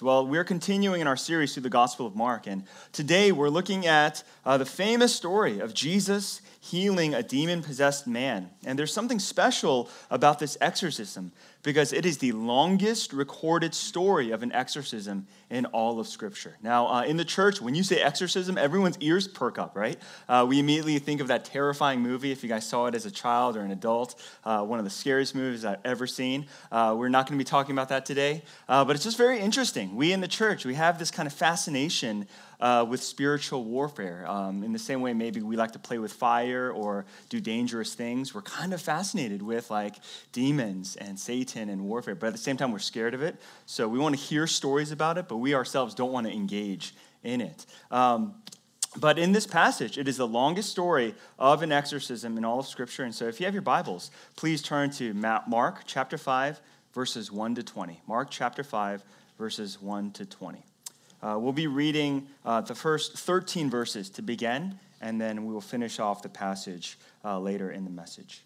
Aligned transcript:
Well, 0.00 0.26
we're 0.26 0.44
continuing 0.44 1.00
in 1.00 1.06
our 1.08 1.16
series 1.16 1.54
through 1.54 1.64
the 1.64 1.70
Gospel 1.70 2.06
of 2.06 2.14
Mark, 2.14 2.46
and 2.46 2.62
today 2.92 3.32
we're 3.32 3.48
looking 3.48 3.86
at 3.86 4.22
uh, 4.46 4.56
the 4.56 4.64
famous 4.64 5.14
story 5.14 5.58
of 5.58 5.74
Jesus 5.74 6.40
healing 6.60 7.14
a 7.14 7.22
demon 7.22 7.62
possessed 7.62 8.06
man. 8.06 8.50
And 8.64 8.78
there's 8.78 8.92
something 8.92 9.18
special 9.18 9.88
about 10.10 10.38
this 10.38 10.56
exorcism 10.60 11.32
because 11.62 11.92
it 11.92 12.06
is 12.06 12.18
the 12.18 12.32
longest 12.32 13.12
recorded 13.12 13.74
story 13.74 14.30
of 14.30 14.42
an 14.42 14.52
exorcism 14.52 15.26
in 15.50 15.66
all 15.66 15.98
of 15.98 16.06
Scripture. 16.06 16.56
Now, 16.62 16.86
uh, 16.86 17.02
in 17.02 17.16
the 17.16 17.24
church, 17.24 17.60
when 17.60 17.74
you 17.74 17.82
say 17.82 18.00
exorcism, 18.00 18.56
everyone's 18.56 18.98
ears 19.00 19.26
perk 19.26 19.58
up, 19.58 19.76
right? 19.76 19.98
Uh, 20.28 20.46
we 20.48 20.58
immediately 20.58 20.98
think 20.98 21.20
of 21.20 21.28
that 21.28 21.44
terrifying 21.44 22.00
movie, 22.00 22.30
if 22.30 22.42
you 22.42 22.48
guys 22.48 22.66
saw 22.66 22.86
it 22.86 22.94
as 22.94 23.06
a 23.06 23.10
child 23.10 23.56
or 23.56 23.60
an 23.60 23.70
adult, 23.70 24.20
uh, 24.44 24.62
one 24.62 24.78
of 24.78 24.84
the 24.84 24.90
scariest 24.90 25.34
movies 25.34 25.64
I've 25.64 25.80
ever 25.84 26.06
seen. 26.06 26.46
Uh, 26.70 26.94
we're 26.98 27.08
not 27.08 27.26
going 27.26 27.38
to 27.38 27.44
be 27.44 27.48
talking 27.48 27.72
about 27.72 27.88
that 27.88 28.06
today, 28.06 28.42
uh, 28.68 28.84
but 28.84 28.94
it's 28.94 29.04
just 29.04 29.18
very 29.18 29.40
interesting. 29.40 29.96
We 29.96 30.12
in 30.12 30.20
the 30.20 30.28
church, 30.28 30.64
we 30.64 30.74
have 30.74 30.98
this 30.98 31.10
kind 31.10 31.26
of 31.26 31.32
fascination 31.32 32.26
uh, 32.60 32.84
with 32.88 33.02
spiritual 33.02 33.64
warfare. 33.64 34.24
Um, 34.28 34.62
in 34.62 34.72
the 34.72 34.78
same 34.78 35.00
way, 35.00 35.12
maybe 35.14 35.40
we 35.40 35.56
like 35.56 35.72
to 35.72 35.78
play 35.78 35.98
with 35.98 36.12
fire 36.12 36.70
or 36.70 37.06
do 37.28 37.40
dangerous 37.40 37.94
things. 37.94 38.34
We're 38.34 38.42
kind 38.42 38.72
of 38.72 38.80
fascinated 38.80 39.42
with 39.42 39.70
like 39.70 39.96
demons 40.32 40.96
and 40.96 41.18
Satan 41.18 41.68
and 41.68 41.84
warfare, 41.84 42.14
but 42.14 42.28
at 42.28 42.32
the 42.32 42.38
same 42.38 42.56
time, 42.56 42.72
we're 42.72 42.78
scared 42.78 43.14
of 43.14 43.22
it. 43.22 43.36
So 43.66 43.88
we 43.88 43.98
want 43.98 44.16
to 44.16 44.20
hear 44.20 44.46
stories 44.46 44.90
about 44.90 45.18
it, 45.18 45.28
but 45.28 45.36
we 45.36 45.54
ourselves 45.54 45.94
don't 45.94 46.12
want 46.12 46.26
to 46.26 46.32
engage 46.32 46.94
in 47.22 47.40
it. 47.40 47.66
Um, 47.90 48.34
but 48.96 49.18
in 49.18 49.32
this 49.32 49.46
passage, 49.46 49.98
it 49.98 50.08
is 50.08 50.16
the 50.16 50.26
longest 50.26 50.70
story 50.70 51.14
of 51.38 51.62
an 51.62 51.70
exorcism 51.70 52.36
in 52.38 52.44
all 52.44 52.58
of 52.58 52.66
Scripture. 52.66 53.04
And 53.04 53.14
so 53.14 53.26
if 53.26 53.38
you 53.38 53.46
have 53.46 53.54
your 53.54 53.62
Bibles, 53.62 54.10
please 54.34 54.62
turn 54.62 54.90
to 54.92 55.12
Mark 55.14 55.82
chapter 55.84 56.18
5, 56.18 56.60
verses 56.92 57.30
1 57.30 57.54
to 57.56 57.62
20. 57.62 58.00
Mark 58.06 58.28
chapter 58.30 58.64
5, 58.64 59.04
verses 59.38 59.80
1 59.80 60.12
to 60.12 60.26
20. 60.26 60.64
Uh, 61.22 61.36
we'll 61.38 61.52
be 61.52 61.66
reading 61.66 62.26
uh, 62.44 62.60
the 62.60 62.74
first 62.74 63.18
13 63.18 63.68
verses 63.68 64.08
to 64.10 64.22
begin, 64.22 64.78
and 65.00 65.20
then 65.20 65.44
we 65.44 65.52
will 65.52 65.60
finish 65.60 65.98
off 65.98 66.22
the 66.22 66.28
passage 66.28 66.98
uh, 67.24 67.38
later 67.38 67.70
in 67.70 67.84
the 67.84 67.90
message. 67.90 68.42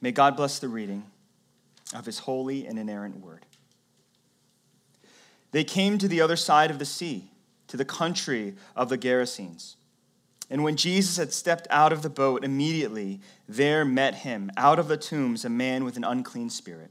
May 0.00 0.12
God 0.12 0.36
bless 0.36 0.58
the 0.58 0.68
reading 0.68 1.04
of 1.94 2.06
his 2.06 2.20
holy 2.20 2.66
and 2.66 2.78
inerrant 2.78 3.20
word. 3.20 3.44
They 5.52 5.64
came 5.64 5.98
to 5.98 6.08
the 6.08 6.20
other 6.20 6.36
side 6.36 6.70
of 6.70 6.78
the 6.78 6.84
sea, 6.84 7.30
to 7.68 7.76
the 7.76 7.84
country 7.84 8.54
of 8.74 8.88
the 8.88 8.98
Gerasenes. 8.98 9.76
And 10.48 10.62
when 10.62 10.76
Jesus 10.76 11.16
had 11.16 11.32
stepped 11.32 11.66
out 11.70 11.92
of 11.92 12.02
the 12.02 12.10
boat, 12.10 12.44
immediately 12.44 13.20
there 13.48 13.84
met 13.84 14.16
him 14.16 14.50
out 14.56 14.78
of 14.78 14.86
the 14.86 14.96
tombs 14.96 15.44
a 15.44 15.48
man 15.48 15.84
with 15.84 15.96
an 15.96 16.04
unclean 16.04 16.50
spirit. 16.50 16.90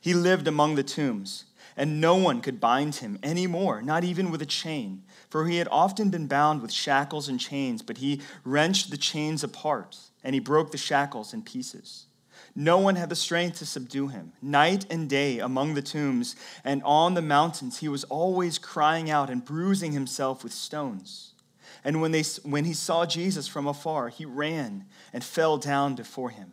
He 0.00 0.14
lived 0.14 0.46
among 0.46 0.74
the 0.74 0.82
tombs 0.82 1.44
and 1.76 2.00
no 2.00 2.16
one 2.16 2.40
could 2.40 2.60
bind 2.60 2.96
him 2.96 3.18
any 3.22 3.46
more, 3.46 3.82
not 3.82 4.04
even 4.04 4.30
with 4.30 4.42
a 4.42 4.46
chain. 4.46 5.02
For 5.28 5.46
he 5.46 5.56
had 5.56 5.68
often 5.70 6.10
been 6.10 6.26
bound 6.26 6.62
with 6.62 6.72
shackles 6.72 7.28
and 7.28 7.40
chains, 7.40 7.82
but 7.82 7.98
he 7.98 8.20
wrenched 8.44 8.90
the 8.90 8.96
chains 8.96 9.42
apart, 9.42 9.96
and 10.22 10.34
he 10.34 10.40
broke 10.40 10.70
the 10.70 10.78
shackles 10.78 11.34
in 11.34 11.42
pieces. 11.42 12.06
No 12.54 12.78
one 12.78 12.94
had 12.94 13.08
the 13.08 13.16
strength 13.16 13.58
to 13.58 13.66
subdue 13.66 14.08
him. 14.08 14.32
Night 14.40 14.86
and 14.88 15.08
day 15.10 15.40
among 15.40 15.74
the 15.74 15.82
tombs 15.82 16.36
and 16.64 16.82
on 16.84 17.14
the 17.14 17.22
mountains, 17.22 17.78
he 17.78 17.88
was 17.88 18.04
always 18.04 18.58
crying 18.58 19.10
out 19.10 19.28
and 19.28 19.44
bruising 19.44 19.92
himself 19.92 20.44
with 20.44 20.52
stones. 20.52 21.32
And 21.82 22.00
when, 22.00 22.12
they, 22.12 22.22
when 22.44 22.64
he 22.64 22.72
saw 22.72 23.06
Jesus 23.06 23.48
from 23.48 23.66
afar, 23.66 24.08
he 24.08 24.24
ran 24.24 24.84
and 25.12 25.24
fell 25.24 25.58
down 25.58 25.96
before 25.96 26.30
him 26.30 26.52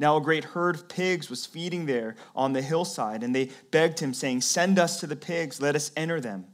Now 0.00 0.16
a 0.16 0.20
great 0.22 0.44
herd 0.44 0.76
of 0.76 0.88
pigs 0.88 1.28
was 1.28 1.44
feeding 1.44 1.84
there 1.84 2.16
on 2.34 2.54
the 2.54 2.62
hillside, 2.62 3.22
and 3.22 3.36
they 3.36 3.50
begged 3.70 4.00
him, 4.00 4.14
saying, 4.14 4.40
Send 4.40 4.78
us 4.78 4.98
to 5.00 5.06
the 5.06 5.14
pigs, 5.14 5.60
let 5.60 5.76
us 5.76 5.92
enter 5.94 6.22
them. 6.22 6.46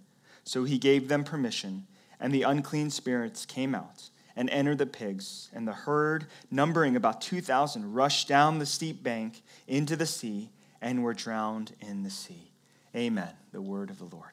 So 0.43 0.65
he 0.65 0.79
gave 0.79 1.07
them 1.07 1.23
permission, 1.23 1.87
and 2.19 2.35
the 2.35 2.43
unclean 2.43 2.91
spirits 2.91 3.47
came 3.47 3.73
out 3.73 4.11
and 4.35 4.51
entered 4.51 4.79
the 4.79 4.87
pigs, 4.87 5.49
and 5.55 5.67
the 5.67 5.73
herd, 5.73 6.27
numbering 6.51 6.97
about 6.97 7.21
2,000, 7.21 7.95
rushed 7.95 8.27
down 8.27 8.59
the 8.59 8.67
steep 8.67 9.05
bank 9.05 9.43
into 9.69 9.95
the 9.95 10.07
sea 10.07 10.51
and 10.83 11.05
were 11.05 11.15
drowned 11.15 11.73
in 11.81 12.03
the 12.03 12.11
sea. 12.11 12.51
Amen. 12.97 13.31
The 13.53 13.63
word 13.63 13.91
of 13.91 13.99
the 14.01 14.07
Lord. 14.07 14.33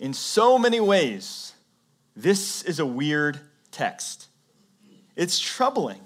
In 0.00 0.12
so 0.12 0.58
many 0.58 0.80
ways, 0.80 1.52
this 2.16 2.64
is 2.64 2.80
a 2.80 2.86
weird 2.86 3.38
text. 3.70 4.26
It's 5.14 5.38
troubling. 5.38 6.00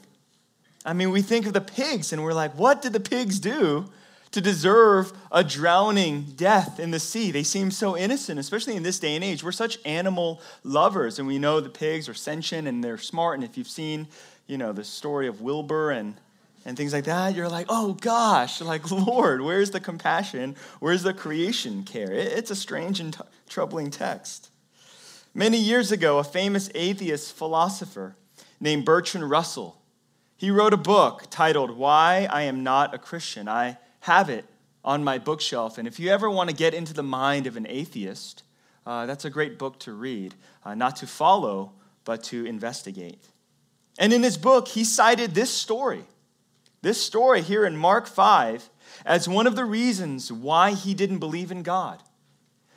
I 0.84 0.92
mean, 0.92 1.10
we 1.10 1.22
think 1.22 1.46
of 1.46 1.52
the 1.52 1.60
pigs 1.60 2.12
and 2.12 2.22
we're 2.22 2.32
like, 2.32 2.52
what 2.52 2.82
did 2.82 2.92
the 2.92 3.00
pigs 3.00 3.38
do 3.38 3.90
to 4.32 4.40
deserve 4.40 5.12
a 5.30 5.44
drowning 5.44 6.32
death 6.36 6.80
in 6.80 6.90
the 6.90 6.98
sea? 6.98 7.30
They 7.30 7.44
seem 7.44 7.70
so 7.70 7.96
innocent, 7.96 8.40
especially 8.40 8.74
in 8.76 8.82
this 8.82 8.98
day 8.98 9.14
and 9.14 9.22
age. 9.22 9.44
We're 9.44 9.52
such 9.52 9.78
animal 9.84 10.40
lovers, 10.64 11.18
and 11.18 11.28
we 11.28 11.38
know 11.38 11.60
the 11.60 11.68
pigs 11.68 12.08
are 12.08 12.14
sentient 12.14 12.66
and 12.66 12.82
they're 12.82 12.98
smart. 12.98 13.36
And 13.36 13.44
if 13.44 13.56
you've 13.56 13.68
seen, 13.68 14.08
you 14.46 14.58
know, 14.58 14.72
the 14.72 14.84
story 14.84 15.28
of 15.28 15.40
Wilbur 15.40 15.90
and 15.90 16.16
and 16.64 16.76
things 16.76 16.92
like 16.92 17.06
that, 17.06 17.34
you're 17.34 17.48
like, 17.48 17.66
oh 17.68 17.94
gosh, 17.94 18.60
like, 18.60 18.88
Lord, 18.90 19.40
where's 19.40 19.70
the 19.70 19.80
compassion? 19.80 20.56
Where's 20.78 21.02
the 21.02 21.12
creation 21.12 21.82
care? 21.82 22.12
It's 22.12 22.50
a 22.50 22.56
strange 22.56 23.00
and 23.00 23.12
t- 23.12 23.20
troubling 23.48 23.90
text. 23.90 24.48
Many 25.34 25.58
years 25.58 25.90
ago, 25.90 26.18
a 26.18 26.24
famous 26.24 26.70
atheist 26.74 27.34
philosopher 27.34 28.16
named 28.60 28.84
Bertrand 28.84 29.28
Russell 29.28 29.81
he 30.42 30.50
wrote 30.50 30.74
a 30.74 30.76
book 30.76 31.26
titled 31.30 31.70
Why 31.70 32.26
I 32.28 32.42
Am 32.42 32.64
Not 32.64 32.92
a 32.92 32.98
Christian. 32.98 33.48
I 33.48 33.78
have 34.00 34.28
it 34.28 34.44
on 34.84 35.04
my 35.04 35.16
bookshelf, 35.16 35.78
and 35.78 35.86
if 35.86 36.00
you 36.00 36.10
ever 36.10 36.28
want 36.28 36.50
to 36.50 36.56
get 36.56 36.74
into 36.74 36.92
the 36.92 37.00
mind 37.04 37.46
of 37.46 37.56
an 37.56 37.64
atheist, 37.68 38.42
uh, 38.84 39.06
that's 39.06 39.24
a 39.24 39.30
great 39.30 39.56
book 39.56 39.78
to 39.78 39.92
read, 39.92 40.34
uh, 40.64 40.74
not 40.74 40.96
to 40.96 41.06
follow, 41.06 41.70
but 42.04 42.24
to 42.24 42.44
investigate. 42.44 43.22
And 44.00 44.12
in 44.12 44.24
his 44.24 44.36
book, 44.36 44.66
he 44.66 44.82
cited 44.82 45.36
this 45.36 45.50
story, 45.52 46.02
this 46.80 47.00
story 47.00 47.40
here 47.40 47.64
in 47.64 47.76
Mark 47.76 48.08
5, 48.08 48.68
as 49.06 49.28
one 49.28 49.46
of 49.46 49.54
the 49.54 49.64
reasons 49.64 50.32
why 50.32 50.72
he 50.72 50.92
didn't 50.92 51.20
believe 51.20 51.52
in 51.52 51.62
God, 51.62 52.02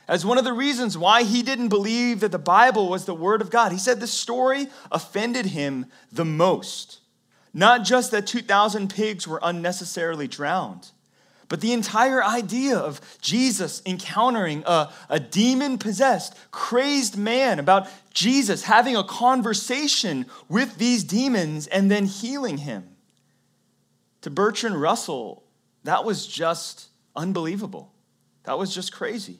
as 0.06 0.24
one 0.24 0.38
of 0.38 0.44
the 0.44 0.52
reasons 0.52 0.96
why 0.96 1.24
he 1.24 1.42
didn't 1.42 1.70
believe 1.70 2.20
that 2.20 2.30
the 2.30 2.38
Bible 2.38 2.88
was 2.88 3.06
the 3.06 3.12
Word 3.12 3.40
of 3.40 3.50
God. 3.50 3.72
He 3.72 3.78
said 3.78 3.98
the 3.98 4.06
story 4.06 4.68
offended 4.92 5.46
him 5.46 5.86
the 6.12 6.24
most. 6.24 7.00
Not 7.56 7.84
just 7.84 8.10
that 8.10 8.26
2,000 8.26 8.90
pigs 8.90 9.26
were 9.26 9.40
unnecessarily 9.42 10.28
drowned, 10.28 10.90
but 11.48 11.62
the 11.62 11.72
entire 11.72 12.22
idea 12.22 12.76
of 12.76 13.00
Jesus 13.22 13.80
encountering 13.86 14.62
a, 14.66 14.92
a 15.08 15.18
demon 15.18 15.78
possessed, 15.78 16.36
crazed 16.50 17.16
man, 17.16 17.58
about 17.58 17.88
Jesus 18.12 18.64
having 18.64 18.94
a 18.94 19.02
conversation 19.02 20.26
with 20.50 20.76
these 20.76 21.02
demons 21.02 21.66
and 21.68 21.90
then 21.90 22.04
healing 22.04 22.58
him. 22.58 22.94
To 24.20 24.28
Bertrand 24.28 24.78
Russell, 24.78 25.42
that 25.84 26.04
was 26.04 26.26
just 26.26 26.88
unbelievable. 27.16 27.90
That 28.42 28.58
was 28.58 28.74
just 28.74 28.92
crazy. 28.92 29.38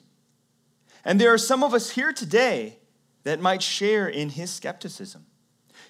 And 1.05 1.21
there 1.21 1.31
are 1.31 1.37
some 1.37 1.63
of 1.63 1.75
us 1.75 1.91
here 1.91 2.13
today 2.13 2.79
that 3.25 3.39
might 3.39 3.61
share 3.61 4.07
in 4.07 4.29
his 4.29 4.49
skepticism. 4.49 5.27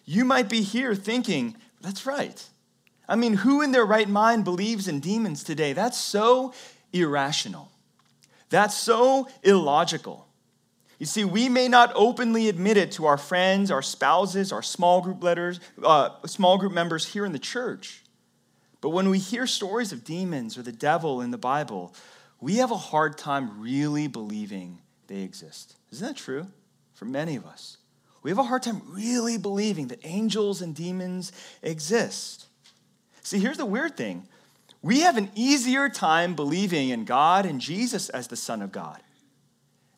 You 0.03 0.25
might 0.25 0.49
be 0.49 0.61
here 0.61 0.93
thinking, 0.93 1.55
that's 1.81 2.05
right. 2.05 2.43
I 3.07 3.15
mean, 3.15 3.33
who 3.33 3.61
in 3.61 3.71
their 3.71 3.85
right 3.85 4.09
mind 4.09 4.43
believes 4.43 4.87
in 4.87 4.99
demons 4.99 5.43
today? 5.43 5.73
That's 5.73 5.97
so 5.97 6.53
irrational. 6.91 7.71
That's 8.49 8.75
so 8.75 9.27
illogical. 9.43 10.27
You 10.99 11.05
see, 11.05 11.23
we 11.23 11.47
may 11.47 11.67
not 11.67 11.91
openly 11.95 12.49
admit 12.49 12.75
it 12.75 12.91
to 12.93 13.05
our 13.05 13.17
friends, 13.17 13.69
our 13.69 13.83
spouses, 13.83 14.51
our 14.51 14.63
small 14.63 15.01
group 15.01 15.21
letters, 15.21 15.59
uh, 15.83 16.09
small 16.25 16.57
group 16.57 16.73
members 16.73 17.05
here 17.05 17.25
in 17.25 17.33
the 17.33 17.39
church. 17.39 18.03
But 18.81 18.89
when 18.89 19.09
we 19.09 19.19
hear 19.19 19.45
stories 19.47 19.91
of 19.91 20.03
demons 20.03 20.57
or 20.57 20.63
the 20.63 20.71
devil 20.71 21.21
in 21.21 21.31
the 21.31 21.37
Bible, 21.37 21.93
we 22.39 22.57
have 22.57 22.71
a 22.71 22.77
hard 22.77 23.17
time 23.17 23.61
really 23.61 24.07
believing 24.07 24.79
they 25.07 25.21
exist. 25.21 25.75
Isn't 25.91 26.07
that 26.07 26.17
true? 26.17 26.47
For 26.93 27.05
many 27.05 27.35
of 27.35 27.45
us. 27.45 27.76
We 28.27 28.31
have 28.31 28.39
a 28.39 28.43
hard 28.43 28.63
time 28.63 28.81
really 28.89 29.37
believing 29.37 29.87
that 29.87 30.05
angels 30.05 30.61
and 30.61 30.75
demons 30.75 31.31
exist. 31.63 32.47
See, 33.23 33.39
here's 33.39 33.55
the 33.55 33.65
weird 33.65 33.95
thing 33.95 34.27
we 34.81 34.99
have 34.99 35.15
an 35.15 35.31
easier 35.33 35.87
time 35.87 36.35
believing 36.35 36.89
in 36.89 37.05
God 37.05 37.45
and 37.45 37.61
Jesus 37.61 38.09
as 38.09 38.27
the 38.27 38.35
Son 38.35 38.61
of 38.61 38.73
God. 38.73 39.01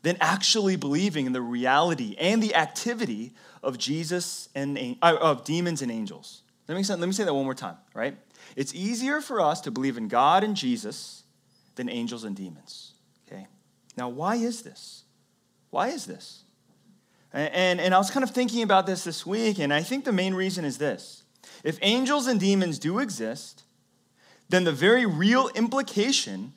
than 0.04 0.16
actually 0.22 0.76
believing 0.76 1.26
in 1.26 1.34
the 1.34 1.42
reality 1.42 2.16
and 2.20 2.44
the 2.44 2.54
activity 2.54 3.34
of 3.64 3.80
Jesus 3.80 4.48
and 4.54 4.78
uh, 5.02 5.18
of 5.20 5.44
demons 5.44 5.82
and 5.82 5.92
angels. 5.92 6.44
That 6.68 6.76
makes 6.76 6.88
sense. 6.88 7.00
Let 7.00 7.08
me 7.08 7.14
say 7.14 7.24
that 7.24 7.34
one 7.34 7.46
more 7.46 7.56
time, 7.56 7.78
right? 7.96 8.16
It's 8.56 8.76
easier 8.76 9.22
for 9.22 9.42
us 9.42 9.60
to 9.62 9.72
believe 9.72 9.98
in 9.98 10.08
God 10.08 10.44
and 10.44 10.56
Jesus 10.56 11.24
than 11.74 11.90
angels 11.90 12.26
and 12.26 12.36
demons. 12.36 12.94
Okay? 13.28 13.48
Now, 13.98 14.08
why 14.08 14.36
is 14.36 14.62
this? 14.62 15.04
Why 15.72 15.88
is 15.88 16.06
this? 16.06 16.44
And, 17.32 17.80
and, 17.80 17.94
I 17.94 17.98
was 18.00 18.10
kind 18.10 18.24
of 18.24 18.32
thinking 18.32 18.64
about 18.64 18.88
this 18.88 19.04
this 19.04 19.26
week, 19.26 19.60
and 19.60 19.72
I 19.72 19.84
think 19.84 20.04
the 20.04 20.12
main 20.12 20.34
reason 20.34 20.66
is 20.66 20.80
this. 20.80 21.24
If 21.64 21.78
angels 21.82 22.26
and 22.26 22.40
demons 22.40 22.80
do 22.80 23.00
exist, 23.00 23.64
then 24.50 24.64
the 24.64 24.72
very 24.72 25.06
real 25.06 25.50
implication 25.50 26.54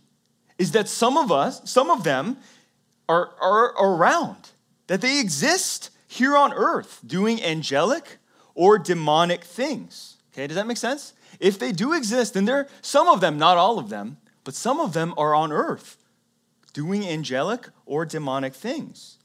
is 0.58 0.72
that 0.72 0.88
some 0.88 1.18
of 1.18 1.30
us, 1.30 1.68
some 1.70 1.90
of 1.90 2.04
them, 2.04 2.38
are, 3.08 3.32
are 3.40 3.74
around, 3.84 4.50
that 4.86 5.02
they 5.02 5.20
exist 5.20 5.90
here 6.06 6.36
on 6.36 6.52
earth 6.54 7.00
doing 7.06 7.42
angelic 7.42 8.18
or 8.54 8.78
demonic 8.78 9.44
things. 9.44 10.16
Okay, 10.32 10.46
does 10.46 10.54
that 10.54 10.66
make 10.66 10.78
sense? 10.78 11.12
If 11.40 11.58
they 11.58 11.72
do 11.72 11.92
exist, 11.92 12.34
then 12.34 12.46
there 12.46 12.68
some 12.80 13.08
of 13.08 13.20
them, 13.20 13.38
not 13.38 13.58
all 13.58 13.78
of 13.78 13.88
them, 13.88 14.18
but 14.44 14.54
some 14.54 14.80
of 14.80 14.92
them 14.92 15.12
are 15.18 15.34
on 15.34 15.52
earth 15.52 15.98
doing 16.72 17.06
angelic 17.06 17.68
or 17.84 18.06
demonic 18.06 18.54
things. 18.54 19.18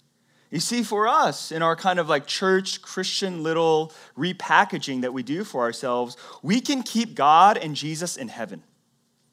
You 0.50 0.62
see, 0.62 0.84
for 0.84 1.08
us, 1.08 1.52
in 1.52 1.62
our 1.62 1.76
kind 1.76 2.00
of 2.00 2.08
like 2.08 2.26
church 2.26 2.82
Christian 2.82 3.44
little 3.44 3.92
repackaging 4.18 5.02
that 5.02 5.14
we 5.14 5.22
do 5.22 5.44
for 5.44 5.62
ourselves, 5.62 6.16
we 6.42 6.62
can 6.62 6.84
keep 6.84 7.16
God 7.16 7.58
and 7.58 7.76
Jesus 7.76 8.16
in 8.16 8.30
heaven. 8.30 8.64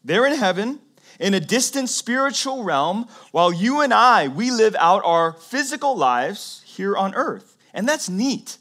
They're 0.05 0.27
in 0.27 0.37
heaven, 0.37 0.81
in 1.21 1.33
a 1.33 1.41
distant 1.41 1.89
spiritual 1.89 2.65
realm, 2.65 3.07
while 3.31 3.53
you 3.53 3.81
and 3.81 3.95
I, 3.95 4.27
we 4.27 4.51
live 4.51 4.75
out 4.79 5.05
our 5.05 5.33
physical 5.35 5.97
lives 5.97 6.63
here 6.67 6.97
on 6.97 7.15
earth. 7.15 7.57
And 7.73 7.89
that's 7.89 8.09
neat. 8.09 8.59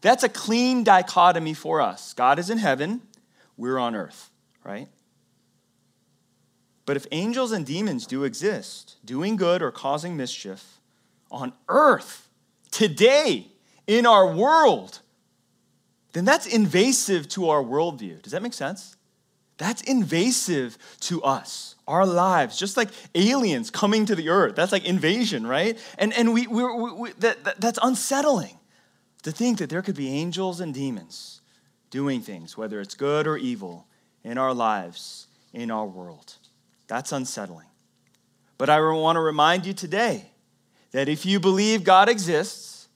That's 0.00 0.24
a 0.24 0.28
clean 0.28 0.82
dichotomy 0.82 1.54
for 1.54 1.80
us. 1.80 2.12
God 2.12 2.38
is 2.40 2.50
in 2.50 2.58
heaven, 2.58 3.02
we're 3.56 3.78
on 3.78 3.94
earth, 3.94 4.30
right? 4.64 4.88
But 6.86 6.96
if 6.96 7.06
angels 7.12 7.52
and 7.52 7.64
demons 7.64 8.06
do 8.06 8.24
exist, 8.24 8.96
doing 9.04 9.36
good 9.36 9.62
or 9.62 9.70
causing 9.70 10.16
mischief 10.16 10.80
on 11.30 11.52
earth, 11.68 12.28
today, 12.70 13.46
in 13.86 14.06
our 14.06 14.32
world, 14.32 15.00
then 16.12 16.24
that's 16.24 16.46
invasive 16.46 17.28
to 17.30 17.50
our 17.50 17.62
worldview. 17.62 18.22
Does 18.22 18.32
that 18.32 18.42
make 18.42 18.52
sense? 18.52 18.96
That's 19.56 19.82
invasive 19.82 20.76
to 21.00 21.22
us, 21.22 21.76
our 21.86 22.04
lives, 22.04 22.58
just 22.58 22.76
like 22.76 22.88
aliens 23.14 23.70
coming 23.70 24.06
to 24.06 24.16
the 24.16 24.28
earth. 24.28 24.56
That's 24.56 24.72
like 24.72 24.84
invasion, 24.84 25.46
right? 25.46 25.78
And, 25.98 26.12
and 26.12 26.32
we, 26.32 26.46
we, 26.46 26.64
we 26.92 27.12
that, 27.18 27.44
that, 27.44 27.60
that's 27.60 27.78
unsettling 27.82 28.58
to 29.22 29.30
think 29.30 29.58
that 29.58 29.70
there 29.70 29.82
could 29.82 29.96
be 29.96 30.08
angels 30.08 30.60
and 30.60 30.74
demons 30.74 31.40
doing 31.90 32.20
things, 32.20 32.56
whether 32.56 32.80
it's 32.80 32.94
good 32.94 33.26
or 33.26 33.36
evil, 33.36 33.86
in 34.24 34.38
our 34.38 34.52
lives, 34.52 35.28
in 35.52 35.70
our 35.70 35.86
world. 35.86 36.34
That's 36.88 37.12
unsettling. 37.12 37.68
But 38.58 38.70
I 38.70 38.80
want 38.80 39.16
to 39.16 39.20
remind 39.20 39.66
you 39.66 39.72
today 39.72 40.30
that 40.94 41.08
if 41.08 41.26
you 41.26 41.40
believe 41.40 41.82
God 41.82 42.08
exists, 42.08 42.86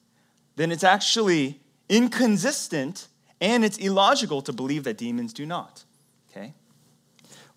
then 0.55 0.71
it's 0.71 0.85
actually 0.85 1.59
inconsistent 1.89 3.09
and 3.41 3.65
it's 3.65 3.77
illogical 3.77 4.41
to 4.43 4.53
believe 4.53 4.85
that 4.85 4.97
demons 4.97 5.33
do 5.33 5.45
not. 5.45 5.83
Okay? 6.31 6.53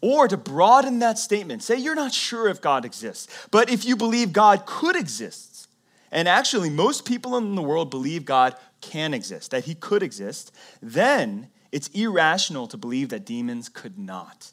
Or 0.01 0.27
to 0.27 0.37
broaden 0.37 0.99
that 0.99 1.17
statement, 1.17 1.63
say 1.63 1.77
you're 1.77 1.95
not 1.95 2.13
sure 2.13 2.49
if 2.49 2.61
God 2.61 2.85
exists, 2.85 3.47
but 3.53 3.71
if 3.71 3.85
you 3.85 3.95
believe 3.95 4.33
God 4.33 4.67
could 4.67 4.97
exist, 4.97 5.69
and 6.11 6.27
actually 6.27 6.71
most 6.71 7.05
people 7.05 7.37
in 7.37 7.55
the 7.55 7.63
world 7.63 7.89
believe 7.89 8.25
God 8.25 8.57
can 8.81 9.15
exist, 9.15 9.53
that 9.53 9.67
he 9.67 9.77
could 9.77 10.03
exist, 10.03 10.51
then 10.83 11.51
it's 11.71 11.87
irrational 11.89 12.67
to 12.67 12.77
believe 12.77 13.11
that 13.11 13.25
demons 13.25 13.69
could 13.69 13.97
not? 13.97 14.51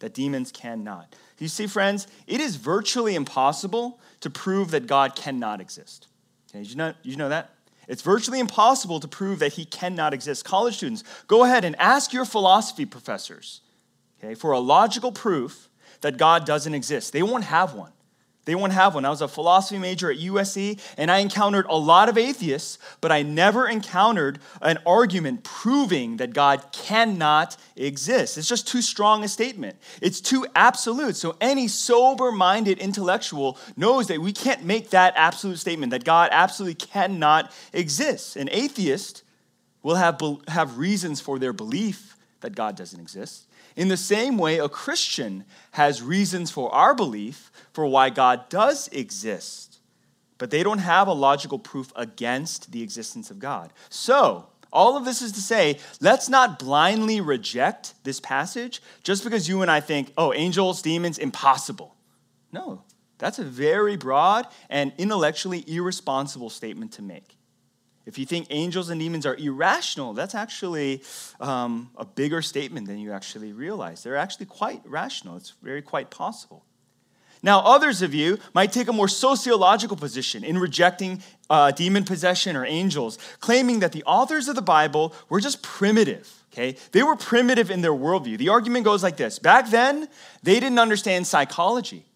That 0.00 0.14
demons 0.14 0.50
cannot. 0.50 1.14
You 1.38 1.48
see, 1.48 1.66
friends, 1.66 2.06
it 2.26 2.40
is 2.40 2.56
virtually 2.56 3.14
impossible 3.14 3.98
to 4.20 4.28
prove 4.28 4.72
that 4.72 4.86
God 4.86 5.14
cannot 5.14 5.60
exist. 5.60 6.08
Okay, 6.50 6.62
did 6.62 6.70
you 6.70 6.76
know, 6.76 6.94
did 7.02 7.10
you 7.10 7.16
know 7.16 7.28
that? 7.28 7.50
It's 7.88 8.02
virtually 8.02 8.38
impossible 8.38 9.00
to 9.00 9.08
prove 9.08 9.40
that 9.40 9.54
he 9.54 9.64
cannot 9.64 10.14
exist. 10.14 10.44
College 10.44 10.76
students, 10.76 11.02
go 11.26 11.44
ahead 11.44 11.64
and 11.64 11.74
ask 11.80 12.12
your 12.12 12.24
philosophy 12.24 12.86
professors 12.86 13.62
okay, 14.22 14.34
for 14.34 14.52
a 14.52 14.60
logical 14.60 15.12
proof 15.12 15.68
that 16.00 16.16
God 16.16 16.46
doesn't 16.46 16.74
exist. 16.74 17.12
They 17.12 17.22
won't 17.22 17.44
have 17.44 17.74
one. 17.74 17.92
They 18.46 18.54
won't 18.54 18.72
have 18.72 18.94
one. 18.94 19.04
I 19.04 19.10
was 19.10 19.20
a 19.20 19.28
philosophy 19.28 19.78
major 19.78 20.10
at 20.10 20.18
USC, 20.18 20.80
and 20.96 21.10
I 21.10 21.18
encountered 21.18 21.66
a 21.68 21.76
lot 21.76 22.08
of 22.08 22.16
atheists, 22.16 22.78
but 23.00 23.12
I 23.12 23.22
never 23.22 23.68
encountered 23.68 24.38
an 24.62 24.78
argument 24.86 25.44
proving 25.44 26.16
that 26.16 26.32
God 26.32 26.72
cannot 26.72 27.58
exist. 27.76 28.38
It's 28.38 28.48
just 28.48 28.66
too 28.66 28.80
strong 28.80 29.22
a 29.24 29.28
statement. 29.28 29.76
It's 30.00 30.22
too 30.22 30.46
absolute. 30.56 31.16
So 31.16 31.36
any 31.40 31.68
sober 31.68 32.32
minded 32.32 32.78
intellectual 32.78 33.58
knows 33.76 34.06
that 34.06 34.20
we 34.20 34.32
can't 34.32 34.64
make 34.64 34.90
that 34.90 35.12
absolute 35.16 35.58
statement, 35.58 35.90
that 35.90 36.04
God 36.04 36.30
absolutely 36.32 36.74
cannot 36.74 37.52
exist. 37.74 38.36
An 38.36 38.48
atheist 38.50 39.22
will 39.82 39.96
have, 39.96 40.20
have 40.48 40.78
reasons 40.78 41.20
for 41.20 41.38
their 41.38 41.52
belief 41.52 42.16
that 42.40 42.54
God 42.54 42.74
doesn't 42.74 43.00
exist. 43.00 43.46
In 43.76 43.88
the 43.88 43.96
same 43.96 44.38
way, 44.38 44.58
a 44.58 44.68
Christian 44.68 45.44
has 45.72 46.02
reasons 46.02 46.50
for 46.50 46.72
our 46.74 46.94
belief 46.94 47.50
for 47.72 47.86
why 47.86 48.10
God 48.10 48.48
does 48.48 48.88
exist, 48.88 49.78
but 50.38 50.50
they 50.50 50.62
don't 50.62 50.78
have 50.78 51.08
a 51.08 51.12
logical 51.12 51.58
proof 51.58 51.92
against 51.96 52.72
the 52.72 52.82
existence 52.82 53.30
of 53.30 53.38
God. 53.38 53.72
So, 53.88 54.46
all 54.72 54.96
of 54.96 55.04
this 55.04 55.20
is 55.20 55.32
to 55.32 55.40
say, 55.40 55.78
let's 56.00 56.28
not 56.28 56.58
blindly 56.58 57.20
reject 57.20 57.94
this 58.04 58.20
passage 58.20 58.82
just 59.02 59.24
because 59.24 59.48
you 59.48 59.62
and 59.62 59.70
I 59.70 59.80
think, 59.80 60.12
oh, 60.16 60.32
angels, 60.32 60.82
demons, 60.82 61.18
impossible. 61.18 61.96
No, 62.52 62.82
that's 63.18 63.38
a 63.38 63.44
very 63.44 63.96
broad 63.96 64.46
and 64.68 64.92
intellectually 64.96 65.64
irresponsible 65.66 66.50
statement 66.50 66.92
to 66.92 67.02
make. 67.02 67.36
If 68.10 68.18
you 68.18 68.26
think 68.26 68.48
angels 68.50 68.90
and 68.90 69.00
demons 69.00 69.24
are 69.24 69.36
irrational, 69.36 70.14
that's 70.14 70.34
actually 70.34 71.04
um, 71.38 71.90
a 71.96 72.04
bigger 72.04 72.42
statement 72.42 72.88
than 72.88 72.98
you 72.98 73.12
actually 73.12 73.52
realize. 73.52 74.02
They're 74.02 74.16
actually 74.16 74.46
quite 74.46 74.82
rational. 74.84 75.36
It's 75.36 75.54
very 75.62 75.80
quite 75.80 76.10
possible. 76.10 76.64
Now, 77.40 77.60
others 77.60 78.02
of 78.02 78.12
you 78.12 78.40
might 78.52 78.72
take 78.72 78.88
a 78.88 78.92
more 78.92 79.06
sociological 79.06 79.96
position 79.96 80.42
in 80.42 80.58
rejecting 80.58 81.22
uh, 81.48 81.70
demon 81.70 82.02
possession 82.02 82.56
or 82.56 82.66
angels, 82.66 83.16
claiming 83.38 83.78
that 83.78 83.92
the 83.92 84.02
authors 84.02 84.48
of 84.48 84.56
the 84.56 84.60
Bible 84.62 85.14
were 85.28 85.40
just 85.40 85.62
primitive. 85.62 86.28
Okay? 86.52 86.76
They 86.90 87.04
were 87.04 87.14
primitive 87.14 87.70
in 87.70 87.80
their 87.80 87.92
worldview. 87.92 88.38
The 88.38 88.48
argument 88.48 88.84
goes 88.84 89.04
like 89.04 89.18
this 89.18 89.38
Back 89.38 89.70
then, 89.70 90.08
they 90.42 90.58
didn't 90.58 90.80
understand 90.80 91.28
psychology. 91.28 92.09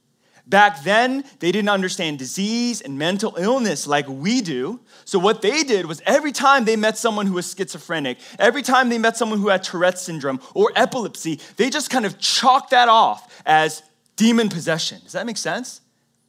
Back 0.46 0.82
then, 0.82 1.24
they 1.38 1.50
didn't 1.52 1.70
understand 1.70 2.18
disease 2.18 2.82
and 2.82 2.98
mental 2.98 3.34
illness 3.38 3.86
like 3.86 4.06
we 4.06 4.42
do. 4.42 4.80
So, 5.06 5.18
what 5.18 5.40
they 5.40 5.62
did 5.62 5.86
was 5.86 6.02
every 6.04 6.32
time 6.32 6.66
they 6.66 6.76
met 6.76 6.98
someone 6.98 7.26
who 7.26 7.34
was 7.34 7.50
schizophrenic, 7.50 8.18
every 8.38 8.60
time 8.60 8.90
they 8.90 8.98
met 8.98 9.16
someone 9.16 9.38
who 9.38 9.48
had 9.48 9.62
Tourette's 9.62 10.02
syndrome 10.02 10.40
or 10.52 10.70
epilepsy, 10.76 11.40
they 11.56 11.70
just 11.70 11.88
kind 11.88 12.04
of 12.04 12.18
chalked 12.18 12.70
that 12.70 12.90
off 12.90 13.42
as 13.46 13.82
demon 14.16 14.50
possession. 14.50 15.00
Does 15.02 15.12
that 15.12 15.24
make 15.24 15.38
sense? 15.38 15.80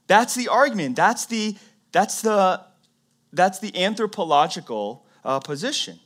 That's 0.08 0.34
the 0.34 0.48
argument. 0.48 0.96
That's 0.96 1.26
the, 1.26 1.58
that's 1.92 2.22
the, 2.22 2.62
that's 3.34 3.60
the 3.60 3.84
anthropological 3.84 5.06
uh, 5.26 5.40
position. 5.42 6.00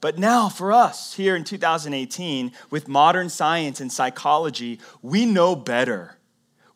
But 0.00 0.18
now, 0.18 0.48
for 0.48 0.72
us 0.72 1.14
here 1.14 1.34
in 1.34 1.42
2018, 1.42 2.52
with 2.70 2.86
modern 2.86 3.28
science 3.28 3.80
and 3.80 3.90
psychology, 3.90 4.78
we 5.02 5.24
know 5.24 5.56
better. 5.56 6.15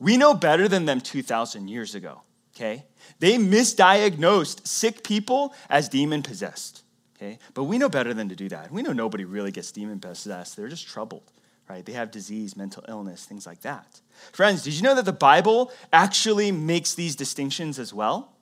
We 0.00 0.16
know 0.16 0.34
better 0.34 0.66
than 0.66 0.86
them 0.86 1.00
2,000 1.00 1.68
years 1.68 1.94
ago, 1.94 2.22
okay? 2.56 2.86
They 3.18 3.36
misdiagnosed 3.36 4.66
sick 4.66 5.04
people 5.04 5.54
as 5.68 5.90
demon 5.90 6.22
possessed, 6.22 6.82
okay? 7.16 7.38
But 7.52 7.64
we 7.64 7.76
know 7.76 7.90
better 7.90 8.14
than 8.14 8.30
to 8.30 8.34
do 8.34 8.48
that. 8.48 8.72
We 8.72 8.82
know 8.82 8.92
nobody 8.92 9.24
really 9.24 9.52
gets 9.52 9.70
demon 9.70 10.00
possessed, 10.00 10.56
they're 10.56 10.68
just 10.68 10.88
troubled, 10.88 11.30
right? 11.68 11.84
They 11.84 11.92
have 11.92 12.10
disease, 12.10 12.56
mental 12.56 12.82
illness, 12.88 13.26
things 13.26 13.46
like 13.46 13.60
that. 13.60 14.00
Friends, 14.32 14.62
did 14.62 14.72
you 14.72 14.82
know 14.82 14.94
that 14.94 15.04
the 15.04 15.12
Bible 15.12 15.70
actually 15.92 16.50
makes 16.50 16.94
these 16.94 17.14
distinctions 17.14 17.78
as 17.78 17.92
well? 17.92 18.32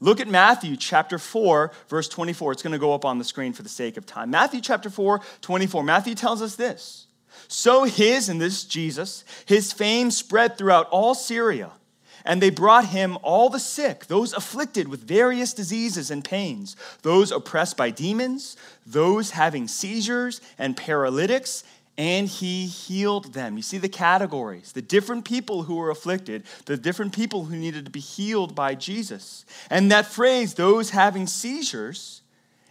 Look 0.00 0.18
at 0.18 0.28
Matthew 0.28 0.76
chapter 0.76 1.18
4, 1.18 1.72
verse 1.88 2.08
24. 2.08 2.52
It's 2.52 2.62
going 2.62 2.72
to 2.72 2.78
go 2.78 2.94
up 2.94 3.04
on 3.04 3.18
the 3.18 3.24
screen 3.24 3.52
for 3.52 3.62
the 3.62 3.68
sake 3.68 3.98
of 3.98 4.06
time. 4.06 4.30
Matthew 4.30 4.62
chapter 4.62 4.88
4, 4.88 5.20
24. 5.42 5.84
Matthew 5.84 6.14
tells 6.14 6.40
us 6.40 6.56
this 6.56 7.06
so 7.52 7.82
his, 7.82 8.28
and 8.28 8.40
this 8.40 8.62
Jesus, 8.62 9.24
his 9.44 9.72
fame 9.72 10.12
spread 10.12 10.56
throughout 10.56 10.88
all 10.90 11.16
Syria. 11.16 11.72
And 12.24 12.40
they 12.40 12.50
brought 12.50 12.86
him 12.86 13.18
all 13.22 13.48
the 13.48 13.58
sick, 13.58 14.06
those 14.06 14.32
afflicted 14.32 14.86
with 14.86 15.02
various 15.02 15.52
diseases 15.52 16.12
and 16.12 16.24
pains, 16.24 16.76
those 17.02 17.32
oppressed 17.32 17.76
by 17.76 17.90
demons, 17.90 18.56
those 18.86 19.32
having 19.32 19.66
seizures 19.66 20.40
and 20.58 20.76
paralytics, 20.76 21.64
and 21.98 22.28
he 22.28 22.66
healed 22.66 23.34
them. 23.34 23.56
You 23.56 23.64
see 23.64 23.78
the 23.78 23.88
categories, 23.88 24.70
the 24.70 24.80
different 24.80 25.24
people 25.24 25.64
who 25.64 25.74
were 25.74 25.90
afflicted, 25.90 26.44
the 26.66 26.76
different 26.76 27.12
people 27.12 27.46
who 27.46 27.56
needed 27.56 27.84
to 27.84 27.90
be 27.90 27.98
healed 27.98 28.54
by 28.54 28.76
Jesus. 28.76 29.44
And 29.70 29.90
that 29.90 30.06
phrase, 30.06 30.54
those 30.54 30.90
having 30.90 31.26
seizures, 31.26 32.22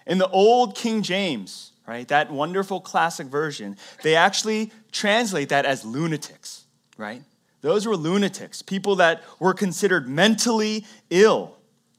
in 0.08 0.20
the 0.20 0.30
old 0.30 0.74
King 0.74 1.02
James, 1.02 1.74
right, 1.89 2.08
that 2.10 2.31
wonderful 2.31 2.79
classic 2.79 3.27
version, 3.27 3.77
they 4.03 4.15
actually 4.15 4.72
translate 4.91 5.50
that 5.50 5.65
as 5.65 5.84
lunatics, 5.84 6.65
right? 6.98 7.24
Those 7.62 7.86
were 7.86 7.98
lunatics, 7.98 8.62
people 8.62 8.98
that 8.98 9.24
were 9.39 9.53
considered 9.53 10.08
mentally 10.08 10.86
ill. 11.10 11.55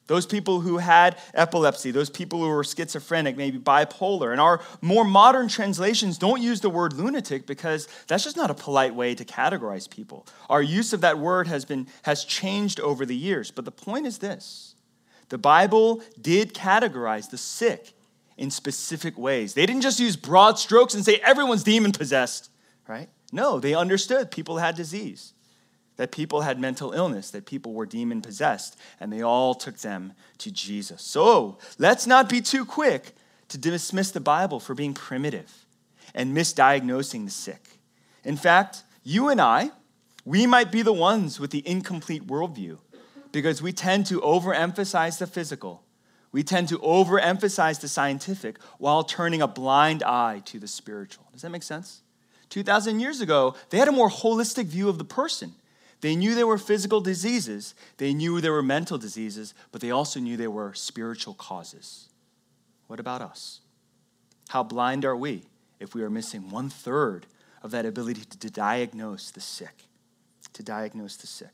Those 0.07 0.27
people 0.27 0.61
who 0.61 0.79
had 0.79 1.19
epilepsy, 1.35 1.93
those 1.93 2.11
people 2.11 2.41
who 2.41 2.49
were 2.49 2.65
schizophrenic, 2.65 3.37
maybe 3.37 3.59
bipolar. 3.59 4.33
And 4.33 4.41
our 4.41 4.61
more 4.81 5.05
modern 5.05 5.47
translations 5.47 6.19
don't 6.19 6.43
use 6.43 6.61
the 6.61 6.69
word 6.69 6.95
lunatic 6.95 7.47
because 7.47 7.87
that's 8.09 8.25
just 8.25 8.37
not 8.37 8.51
a 8.51 8.55
polite 8.55 8.93
way 8.93 9.15
to 9.15 9.25
categorize 9.25 9.89
people. 9.89 10.27
Our 10.49 10.63
use 10.63 10.93
of 10.93 11.03
that 11.03 11.21
word 11.21 11.47
has 11.47 11.65
been 11.65 11.87
has 12.03 12.25
changed 12.25 12.81
over 12.81 13.07
the 13.07 13.15
years. 13.15 13.53
But 13.53 13.65
the 13.65 13.71
point 13.71 14.05
is 14.05 14.19
this. 14.19 14.75
The 15.29 15.39
Bible 15.39 16.03
did 16.21 16.55
categorize 16.55 17.31
the 17.31 17.39
sick 17.39 17.93
in 18.41 18.51
specific 18.51 19.19
ways. 19.19 19.55
They 19.55 19.67
didn't 19.67 19.83
just 19.83 20.01
use 20.01 20.17
broad 20.17 20.59
strokes 20.59 20.95
and 20.95 21.05
say 21.05 21.21
everyone's 21.23 21.63
demon 21.63 21.93
possessed, 21.93 22.51
right? 22.89 23.09
No, 23.33 23.61
they 23.61 23.75
understood 23.75 24.31
people 24.31 24.59
had 24.59 24.75
disease 24.75 25.35
that 26.01 26.11
people 26.11 26.41
had 26.41 26.59
mental 26.59 26.93
illness, 26.93 27.31
that 27.31 27.45
people 27.45 27.75
were 27.75 27.85
demon 27.85 28.23
possessed, 28.23 28.79
and 28.99 29.13
they 29.13 29.21
all 29.21 29.55
took 29.55 29.77
them 29.81 30.15
to 30.39 30.51
Jesus. 30.51 31.03
So 31.03 31.59
let's 31.79 32.07
not 32.07 32.27
be 32.27 32.41
too 32.41 32.65
quick 32.65 33.13
to 33.49 33.59
dismiss 33.59 34.11
the 34.11 34.19
Bible 34.19 34.61
for 34.61 34.75
being 34.75 34.95
primitive 34.95 35.67
and 36.15 36.35
misdiagnosing 36.35 37.27
the 37.27 37.31
sick. 37.31 37.81
In 38.25 38.39
fact, 38.39 38.83
you 39.05 39.29
and 39.29 39.43
I, 39.43 39.73
we 40.25 40.47
might 40.47 40.73
be 40.73 40.81
the 40.81 40.91
ones 40.91 41.39
with 41.39 41.51
the 41.51 41.63
incomplete 41.69 42.27
worldview 42.27 42.79
because 43.31 43.61
we 43.61 43.75
tend 43.75 44.07
to 44.07 44.23
overemphasize 44.23 45.19
the 45.19 45.27
physical. 45.27 45.83
We 46.33 46.43
tend 46.43 46.69
to 46.69 46.79
overemphasize 46.79 47.81
the 47.81 47.89
scientific 47.89 48.59
while 48.79 49.03
turning 49.03 49.43
a 49.43 49.49
blind 49.49 50.03
eye 50.03 50.43
to 50.47 50.59
the 50.59 50.69
spiritual. 50.69 51.25
Does 51.33 51.43
that 51.43 51.51
make 51.51 51.63
sense? 51.63 52.03
2,000 52.51 53.01
years 53.01 53.21
ago, 53.21 53.55
they 53.71 53.79
had 53.79 53.89
a 53.89 53.93
more 53.93 54.11
holistic 54.11 54.67
view 54.67 54.89
of 54.89 54.99
the 54.99 55.05
person. 55.05 55.55
They 56.01 56.17
knew 56.17 56.35
there 56.35 56.47
were 56.47 56.59
physical 56.59 57.01
diseases, 57.01 57.75
they 57.99 58.15
knew 58.15 58.41
there 58.41 58.53
were 58.53 58.63
mental 58.63 58.97
diseases, 58.97 59.55
but 59.71 59.81
they 59.81 59.91
also 59.91 60.19
knew 60.19 60.37
there 60.37 60.51
were 60.51 60.73
spiritual 60.73 61.35
causes. 61.35 62.09
What 62.87 63.01
about 63.01 63.21
us? 63.21 63.61
How 64.49 64.63
blind 64.63 65.05
are 65.05 65.17
we 65.17 65.45
if 65.79 65.95
we 65.95 66.03
are 66.03 66.11
missing 66.11 66.51
one 66.51 66.71
third 66.71 67.27
of 67.63 67.71
that 67.73 67.87
ability 67.87 68.23
to 68.25 68.51
diagnose 68.51 69.31
the 69.31 69.41
sick? 69.41 69.85
To 70.55 70.63
diagnose 70.63 71.17
the 71.17 71.27
sick. 71.27 71.53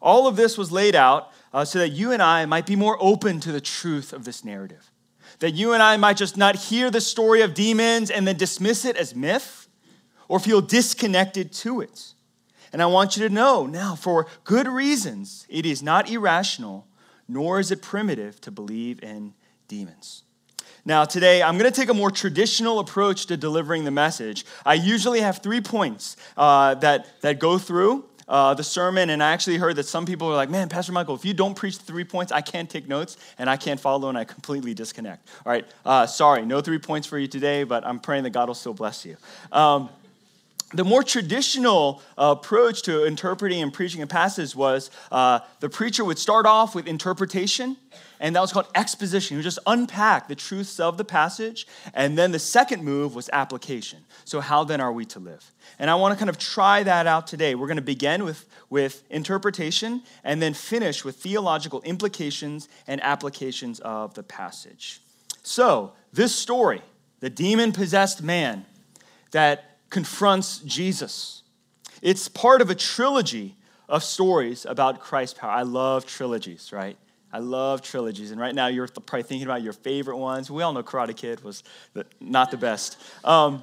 All 0.00 0.26
of 0.28 0.36
this 0.36 0.56
was 0.58 0.70
laid 0.70 0.94
out 0.94 1.32
uh, 1.54 1.64
so 1.64 1.78
that 1.78 1.90
you 1.90 2.10
and 2.10 2.20
I 2.20 2.44
might 2.46 2.66
be 2.66 2.74
more 2.74 2.98
open 3.00 3.38
to 3.40 3.52
the 3.52 3.60
truth 3.60 4.12
of 4.12 4.24
this 4.24 4.44
narrative. 4.44 4.90
That 5.38 5.52
you 5.52 5.72
and 5.72 5.82
I 5.82 5.96
might 5.96 6.16
just 6.16 6.36
not 6.36 6.56
hear 6.56 6.90
the 6.90 7.00
story 7.00 7.42
of 7.42 7.54
demons 7.54 8.10
and 8.10 8.26
then 8.26 8.36
dismiss 8.36 8.84
it 8.84 8.96
as 8.96 9.14
myth 9.14 9.68
or 10.26 10.40
feel 10.40 10.60
disconnected 10.60 11.52
to 11.52 11.80
it. 11.80 12.12
And 12.72 12.82
I 12.82 12.86
want 12.86 13.16
you 13.16 13.26
to 13.26 13.32
know 13.32 13.66
now, 13.66 13.94
for 13.94 14.26
good 14.42 14.66
reasons, 14.66 15.46
it 15.48 15.64
is 15.64 15.80
not 15.80 16.10
irrational, 16.10 16.88
nor 17.28 17.60
is 17.60 17.70
it 17.70 17.80
primitive 17.80 18.40
to 18.40 18.50
believe 18.50 19.00
in 19.02 19.34
demons. 19.68 20.24
Now, 20.84 21.04
today, 21.04 21.40
I'm 21.40 21.56
going 21.56 21.70
to 21.70 21.80
take 21.80 21.88
a 21.88 21.94
more 21.94 22.10
traditional 22.10 22.80
approach 22.80 23.26
to 23.26 23.36
delivering 23.36 23.84
the 23.84 23.90
message. 23.92 24.44
I 24.66 24.74
usually 24.74 25.20
have 25.20 25.38
three 25.38 25.60
points 25.60 26.16
uh, 26.36 26.74
that, 26.76 27.20
that 27.20 27.38
go 27.38 27.58
through 27.58 28.06
uh, 28.28 28.54
the 28.54 28.64
sermon, 28.64 29.10
and 29.10 29.22
I 29.22 29.32
actually 29.32 29.56
heard 29.56 29.76
that 29.76 29.86
some 29.86 30.06
people 30.06 30.28
are 30.28 30.36
like, 30.36 30.50
man, 30.50 30.68
Pastor 30.68 30.92
Michael, 30.92 31.14
if 31.14 31.24
you 31.24 31.34
don't 31.34 31.54
preach 31.54 31.76
three 31.76 32.04
points, 32.04 32.32
I 32.32 32.40
can't 32.40 32.68
take 32.68 32.88
notes 32.88 33.16
and 33.38 33.50
I 33.50 33.56
can't 33.56 33.80
follow 33.80 34.08
and 34.08 34.16
I 34.16 34.24
completely 34.24 34.74
disconnect. 34.74 35.28
All 35.44 35.52
right, 35.52 35.66
uh, 35.84 36.06
sorry, 36.06 36.44
no 36.44 36.60
three 36.60 36.78
points 36.78 37.06
for 37.06 37.18
you 37.18 37.28
today, 37.28 37.64
but 37.64 37.86
I'm 37.86 38.00
praying 38.00 38.24
that 38.24 38.30
God 38.30 38.48
will 38.48 38.54
still 38.54 38.74
bless 38.74 39.04
you. 39.04 39.16
Um, 39.52 39.88
the 40.74 40.84
more 40.84 41.02
traditional 41.02 42.02
uh, 42.18 42.34
approach 42.38 42.82
to 42.82 43.04
interpreting 43.04 43.62
and 43.62 43.72
preaching 43.72 44.02
a 44.02 44.06
passage 44.06 44.56
was 44.56 44.90
uh, 45.12 45.40
the 45.60 45.68
preacher 45.68 46.04
would 46.04 46.18
start 46.18 46.46
off 46.46 46.74
with 46.74 46.86
interpretation, 46.86 47.76
and 48.18 48.34
that 48.34 48.40
was 48.40 48.52
called 48.52 48.66
exposition. 48.74 49.34
He 49.34 49.36
would 49.36 49.44
just 49.44 49.60
unpack 49.66 50.26
the 50.26 50.34
truths 50.34 50.80
of 50.80 50.98
the 50.98 51.04
passage, 51.04 51.66
and 51.94 52.18
then 52.18 52.32
the 52.32 52.38
second 52.38 52.82
move 52.82 53.14
was 53.14 53.30
application. 53.32 54.00
So, 54.24 54.40
how 54.40 54.64
then 54.64 54.80
are 54.80 54.92
we 54.92 55.04
to 55.06 55.20
live? 55.20 55.52
And 55.78 55.90
I 55.90 55.94
want 55.94 56.12
to 56.12 56.18
kind 56.18 56.30
of 56.30 56.38
try 56.38 56.82
that 56.82 57.06
out 57.06 57.26
today. 57.26 57.54
We're 57.54 57.66
going 57.66 57.76
to 57.76 57.82
begin 57.82 58.24
with, 58.24 58.44
with 58.70 59.04
interpretation 59.10 60.02
and 60.24 60.42
then 60.42 60.54
finish 60.54 61.04
with 61.04 61.16
theological 61.16 61.82
implications 61.82 62.68
and 62.86 63.02
applications 63.02 63.80
of 63.80 64.14
the 64.14 64.22
passage. 64.22 65.00
So, 65.42 65.92
this 66.12 66.34
story, 66.34 66.82
the 67.20 67.30
demon 67.30 67.72
possessed 67.72 68.22
man 68.22 68.66
that 69.30 69.73
confronts 69.94 70.58
Jesus. 70.58 71.44
It's 72.02 72.26
part 72.28 72.60
of 72.60 72.68
a 72.68 72.74
trilogy 72.74 73.56
of 73.88 74.02
stories 74.02 74.66
about 74.66 74.98
Christ's 74.98 75.38
power. 75.38 75.52
I 75.52 75.62
love 75.62 76.04
trilogies, 76.04 76.72
right? 76.72 76.96
I 77.32 77.38
love 77.38 77.80
trilogies. 77.80 78.32
And 78.32 78.40
right 78.40 78.56
now, 78.56 78.66
you're 78.66 78.88
probably 78.88 79.22
thinking 79.22 79.46
about 79.46 79.62
your 79.62 79.72
favorite 79.72 80.16
ones. 80.16 80.50
We 80.50 80.64
all 80.64 80.72
know 80.72 80.82
Karate 80.82 81.16
Kid 81.16 81.44
was 81.44 81.62
the, 81.92 82.04
not 82.20 82.50
the 82.50 82.56
best. 82.56 83.00
Um, 83.22 83.62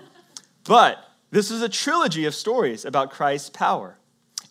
but 0.64 1.04
this 1.32 1.52
is 1.52 1.62
a 1.62 1.68
trilogy 1.68 2.24
of 2.24 2.34
stories 2.34 2.86
about 2.86 3.12
Christ's 3.12 3.50
power. 3.50 3.98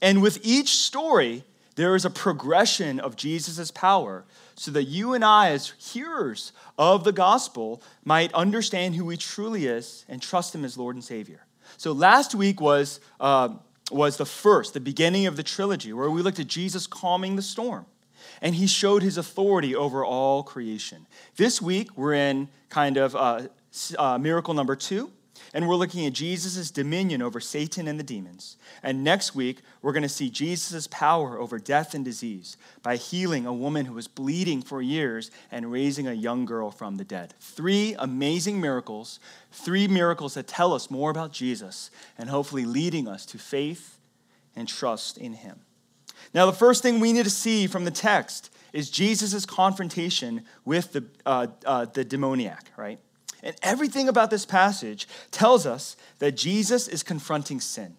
And 0.02 0.20
with 0.20 0.38
each 0.42 0.76
story, 0.76 1.44
there 1.76 1.94
is 1.94 2.04
a 2.04 2.10
progression 2.10 3.00
of 3.00 3.16
Jesus' 3.16 3.70
power 3.70 4.26
so 4.54 4.70
that 4.72 4.84
you 4.84 5.14
and 5.14 5.24
I, 5.24 5.52
as 5.52 5.72
hearers 5.78 6.52
of 6.76 7.04
the 7.04 7.12
gospel, 7.12 7.82
might 8.04 8.34
understand 8.34 8.96
who 8.96 9.08
he 9.08 9.16
truly 9.16 9.64
is 9.64 10.04
and 10.10 10.20
trust 10.20 10.54
him 10.54 10.62
as 10.62 10.76
Lord 10.76 10.94
and 10.94 11.02
Savior. 11.02 11.46
So 11.80 11.92
last 11.92 12.34
week 12.34 12.60
was, 12.60 13.00
uh, 13.20 13.54
was 13.90 14.18
the 14.18 14.26
first, 14.26 14.74
the 14.74 14.80
beginning 14.80 15.24
of 15.24 15.36
the 15.36 15.42
trilogy, 15.42 15.94
where 15.94 16.10
we 16.10 16.20
looked 16.20 16.38
at 16.38 16.46
Jesus 16.46 16.86
calming 16.86 17.36
the 17.36 17.42
storm. 17.42 17.86
And 18.42 18.54
he 18.54 18.66
showed 18.66 19.02
his 19.02 19.16
authority 19.16 19.74
over 19.74 20.04
all 20.04 20.42
creation. 20.42 21.06
This 21.36 21.62
week, 21.62 21.96
we're 21.96 22.12
in 22.12 22.50
kind 22.68 22.98
of 22.98 23.16
uh, 23.16 23.48
uh, 23.98 24.18
miracle 24.18 24.52
number 24.52 24.76
two, 24.76 25.10
and 25.52 25.68
we're 25.68 25.74
looking 25.74 26.06
at 26.06 26.12
Jesus' 26.12 26.70
dominion 26.70 27.22
over 27.22 27.40
Satan 27.40 27.88
and 27.88 27.98
the 27.98 28.04
demons. 28.04 28.56
And 28.82 29.04
next 29.04 29.34
week, 29.34 29.60
we're 29.82 29.92
going 29.92 30.02
to 30.02 30.08
see 30.08 30.30
Jesus' 30.30 30.86
power 30.86 31.38
over 31.38 31.58
death 31.58 31.94
and 31.94 32.04
disease 32.04 32.56
by 32.82 32.96
healing 32.96 33.46
a 33.46 33.52
woman 33.52 33.86
who 33.86 33.94
was 33.94 34.08
bleeding 34.08 34.62
for 34.62 34.80
years 34.80 35.30
and 35.50 35.72
raising 35.72 36.06
a 36.06 36.12
young 36.12 36.44
girl 36.44 36.70
from 36.70 36.96
the 36.96 37.04
dead. 37.04 37.34
Three 37.40 37.94
amazing 37.98 38.60
miracles, 38.60 39.20
three 39.50 39.88
miracles 39.88 40.34
that 40.34 40.46
tell 40.46 40.72
us 40.72 40.90
more 40.90 41.10
about 41.10 41.32
Jesus 41.32 41.90
and 42.18 42.30
hopefully 42.30 42.64
leading 42.64 43.08
us 43.08 43.26
to 43.26 43.38
faith 43.38 43.98
and 44.56 44.68
trust 44.68 45.18
in 45.18 45.34
him. 45.34 45.60
Now, 46.32 46.46
the 46.46 46.52
first 46.52 46.82
thing 46.82 47.00
we 47.00 47.12
need 47.12 47.24
to 47.24 47.30
see 47.30 47.66
from 47.66 47.84
the 47.84 47.90
text 47.90 48.50
is 48.72 48.90
Jesus' 48.90 49.44
confrontation 49.46 50.44
with 50.64 50.92
the, 50.92 51.04
uh, 51.26 51.48
uh, 51.64 51.86
the 51.86 52.04
demoniac, 52.04 52.70
right? 52.76 53.00
And 53.42 53.56
everything 53.62 54.08
about 54.08 54.30
this 54.30 54.44
passage 54.44 55.08
tells 55.30 55.66
us 55.66 55.96
that 56.18 56.32
Jesus 56.32 56.88
is 56.88 57.02
confronting 57.02 57.60
sin, 57.60 57.96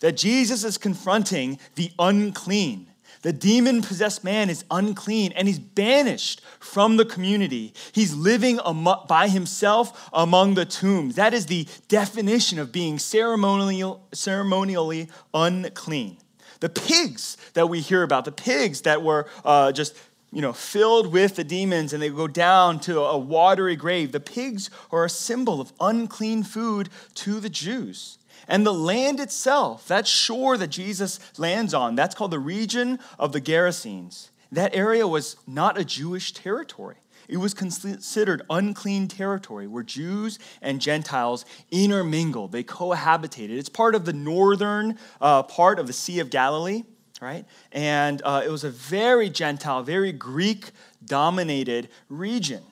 that 0.00 0.16
Jesus 0.16 0.64
is 0.64 0.78
confronting 0.78 1.58
the 1.74 1.90
unclean. 1.98 2.88
The 3.22 3.32
demon 3.32 3.80
possessed 3.80 4.22
man 4.22 4.50
is 4.50 4.66
unclean 4.70 5.32
and 5.32 5.48
he's 5.48 5.58
banished 5.58 6.42
from 6.60 6.98
the 6.98 7.06
community. 7.06 7.72
He's 7.92 8.14
living 8.14 8.60
by 9.08 9.28
himself 9.28 10.10
among 10.12 10.54
the 10.54 10.66
tombs. 10.66 11.14
That 11.14 11.32
is 11.32 11.46
the 11.46 11.66
definition 11.88 12.58
of 12.58 12.70
being 12.70 12.98
ceremonial, 12.98 14.06
ceremonially 14.12 15.08
unclean. 15.32 16.18
The 16.60 16.68
pigs 16.68 17.38
that 17.54 17.70
we 17.70 17.80
hear 17.80 18.02
about, 18.02 18.26
the 18.26 18.32
pigs 18.32 18.82
that 18.82 19.02
were 19.02 19.26
uh, 19.42 19.72
just 19.72 19.96
you 20.34 20.42
know, 20.42 20.52
filled 20.52 21.12
with 21.12 21.36
the 21.36 21.44
demons 21.44 21.92
and 21.92 22.02
they 22.02 22.10
go 22.10 22.26
down 22.26 22.80
to 22.80 23.00
a 23.00 23.16
watery 23.16 23.76
grave. 23.76 24.10
The 24.10 24.18
pigs 24.18 24.68
are 24.90 25.04
a 25.04 25.10
symbol 25.10 25.60
of 25.60 25.72
unclean 25.80 26.42
food 26.42 26.88
to 27.14 27.38
the 27.38 27.48
Jews. 27.48 28.18
And 28.48 28.66
the 28.66 28.74
land 28.74 29.20
itself, 29.20 29.86
that 29.86 30.06
shore 30.06 30.58
that 30.58 30.66
Jesus 30.66 31.20
lands 31.38 31.72
on, 31.72 31.94
that's 31.94 32.16
called 32.16 32.32
the 32.32 32.40
region 32.40 32.98
of 33.18 33.32
the 33.32 33.40
Gerasenes. 33.40 34.30
That 34.50 34.74
area 34.74 35.06
was 35.06 35.36
not 35.46 35.78
a 35.78 35.84
Jewish 35.84 36.32
territory. 36.32 36.96
It 37.28 37.38
was 37.38 37.54
considered 37.54 38.42
unclean 38.50 39.08
territory 39.08 39.66
where 39.66 39.82
Jews 39.82 40.38
and 40.60 40.80
Gentiles 40.80 41.46
intermingled. 41.70 42.52
They 42.52 42.64
cohabitated. 42.64 43.50
It's 43.50 43.70
part 43.70 43.94
of 43.94 44.04
the 44.04 44.12
northern 44.12 44.98
uh, 45.20 45.44
part 45.44 45.78
of 45.78 45.86
the 45.86 45.92
Sea 45.92 46.20
of 46.20 46.28
Galilee 46.28 46.82
right? 47.20 47.44
And 47.72 48.20
uh, 48.24 48.42
it 48.44 48.50
was 48.50 48.64
a 48.64 48.70
very 48.70 49.30
Gentile, 49.30 49.82
very 49.82 50.12
Greek 50.12 50.70
dominated 51.04 51.88
region. 52.08 52.62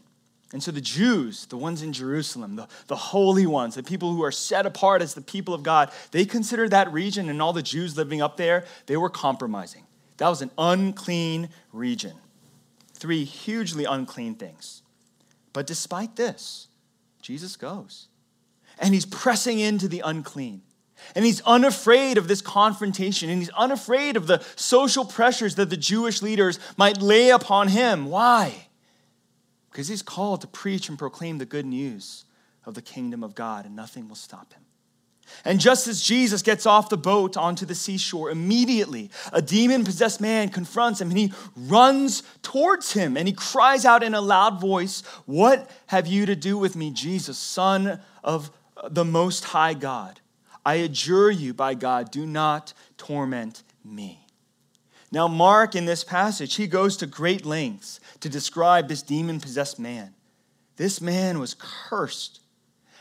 And 0.52 0.62
so 0.62 0.70
the 0.70 0.82
Jews, 0.82 1.46
the 1.46 1.56
ones 1.56 1.82
in 1.82 1.92
Jerusalem, 1.92 2.56
the, 2.56 2.68
the 2.86 2.96
holy 2.96 3.46
ones, 3.46 3.74
the 3.74 3.82
people 3.82 4.12
who 4.12 4.22
are 4.22 4.32
set 4.32 4.66
apart 4.66 5.00
as 5.00 5.14
the 5.14 5.22
people 5.22 5.54
of 5.54 5.62
God, 5.62 5.90
they 6.10 6.26
considered 6.26 6.70
that 6.70 6.92
region 6.92 7.30
and 7.30 7.40
all 7.40 7.54
the 7.54 7.62
Jews 7.62 7.96
living 7.96 8.20
up 8.20 8.36
there, 8.36 8.66
they 8.86 8.96
were 8.96 9.08
compromising. 9.08 9.84
That 10.18 10.28
was 10.28 10.42
an 10.42 10.50
unclean 10.58 11.48
region. 11.72 12.12
Three 12.92 13.24
hugely 13.24 13.84
unclean 13.84 14.34
things. 14.34 14.82
But 15.54 15.66
despite 15.66 16.16
this, 16.16 16.68
Jesus 17.22 17.56
goes. 17.56 18.08
And 18.78 18.92
he's 18.92 19.06
pressing 19.06 19.58
into 19.58 19.88
the 19.88 20.00
unclean. 20.04 20.62
And 21.14 21.24
he's 21.24 21.40
unafraid 21.42 22.18
of 22.18 22.28
this 22.28 22.40
confrontation, 22.40 23.28
and 23.28 23.40
he's 23.40 23.50
unafraid 23.50 24.16
of 24.16 24.26
the 24.26 24.44
social 24.56 25.04
pressures 25.04 25.54
that 25.56 25.70
the 25.70 25.76
Jewish 25.76 26.22
leaders 26.22 26.58
might 26.76 27.02
lay 27.02 27.30
upon 27.30 27.68
him. 27.68 28.06
Why? 28.06 28.68
Because 29.70 29.88
he's 29.88 30.02
called 30.02 30.40
to 30.42 30.46
preach 30.46 30.88
and 30.88 30.98
proclaim 30.98 31.38
the 31.38 31.46
good 31.46 31.66
news 31.66 32.24
of 32.64 32.74
the 32.74 32.82
kingdom 32.82 33.24
of 33.24 33.34
God, 33.34 33.66
and 33.66 33.74
nothing 33.74 34.08
will 34.08 34.16
stop 34.16 34.52
him. 34.52 34.62
And 35.44 35.60
just 35.60 35.88
as 35.88 36.02
Jesus 36.02 36.42
gets 36.42 36.66
off 36.66 36.88
the 36.88 36.96
boat 36.96 37.36
onto 37.36 37.66
the 37.66 37.74
seashore, 37.74 38.30
immediately 38.30 39.10
a 39.32 39.42
demon 39.42 39.84
possessed 39.84 40.20
man 40.20 40.48
confronts 40.48 41.00
him 41.00 41.10
and 41.10 41.18
he 41.18 41.32
runs 41.56 42.22
towards 42.42 42.92
him 42.92 43.16
and 43.16 43.26
he 43.26 43.34
cries 43.34 43.84
out 43.84 44.02
in 44.02 44.14
a 44.14 44.20
loud 44.20 44.60
voice, 44.60 45.02
What 45.26 45.70
have 45.86 46.06
you 46.06 46.26
to 46.26 46.36
do 46.36 46.58
with 46.58 46.76
me, 46.76 46.90
Jesus, 46.90 47.38
Son 47.38 48.00
of 48.22 48.50
the 48.88 49.04
Most 49.04 49.44
High 49.44 49.74
God? 49.74 50.20
I 50.64 50.74
adjure 50.76 51.30
you 51.30 51.54
by 51.54 51.74
God, 51.74 52.10
do 52.10 52.26
not 52.26 52.72
torment 52.96 53.62
me. 53.84 54.26
Now, 55.10 55.28
Mark, 55.28 55.74
in 55.74 55.84
this 55.84 56.04
passage, 56.04 56.54
he 56.54 56.66
goes 56.66 56.96
to 56.98 57.06
great 57.06 57.44
lengths 57.44 58.00
to 58.20 58.28
describe 58.28 58.88
this 58.88 59.02
demon 59.02 59.40
possessed 59.40 59.78
man. 59.78 60.14
This 60.76 61.00
man 61.00 61.38
was 61.38 61.54
cursed 61.58 62.40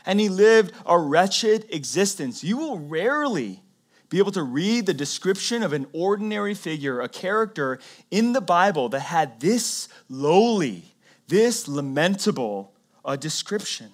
and 0.04 0.20
he 0.20 0.28
lived 0.28 0.72
a 0.84 0.98
wretched 0.98 1.66
existence. 1.70 2.42
You 2.42 2.56
will 2.56 2.78
rarely 2.78 3.62
be 4.08 4.18
able 4.18 4.32
to 4.32 4.42
read 4.42 4.86
the 4.86 4.94
description 4.94 5.62
of 5.62 5.72
an 5.72 5.86
ordinary 5.92 6.54
figure, 6.54 7.00
a 7.00 7.08
character 7.08 7.78
in 8.10 8.32
the 8.32 8.40
Bible 8.40 8.88
that 8.90 9.00
had 9.00 9.40
this 9.40 9.88
lowly, 10.08 10.84
this 11.28 11.66
lamentable 11.66 12.74
a 13.04 13.16
description. 13.16 13.90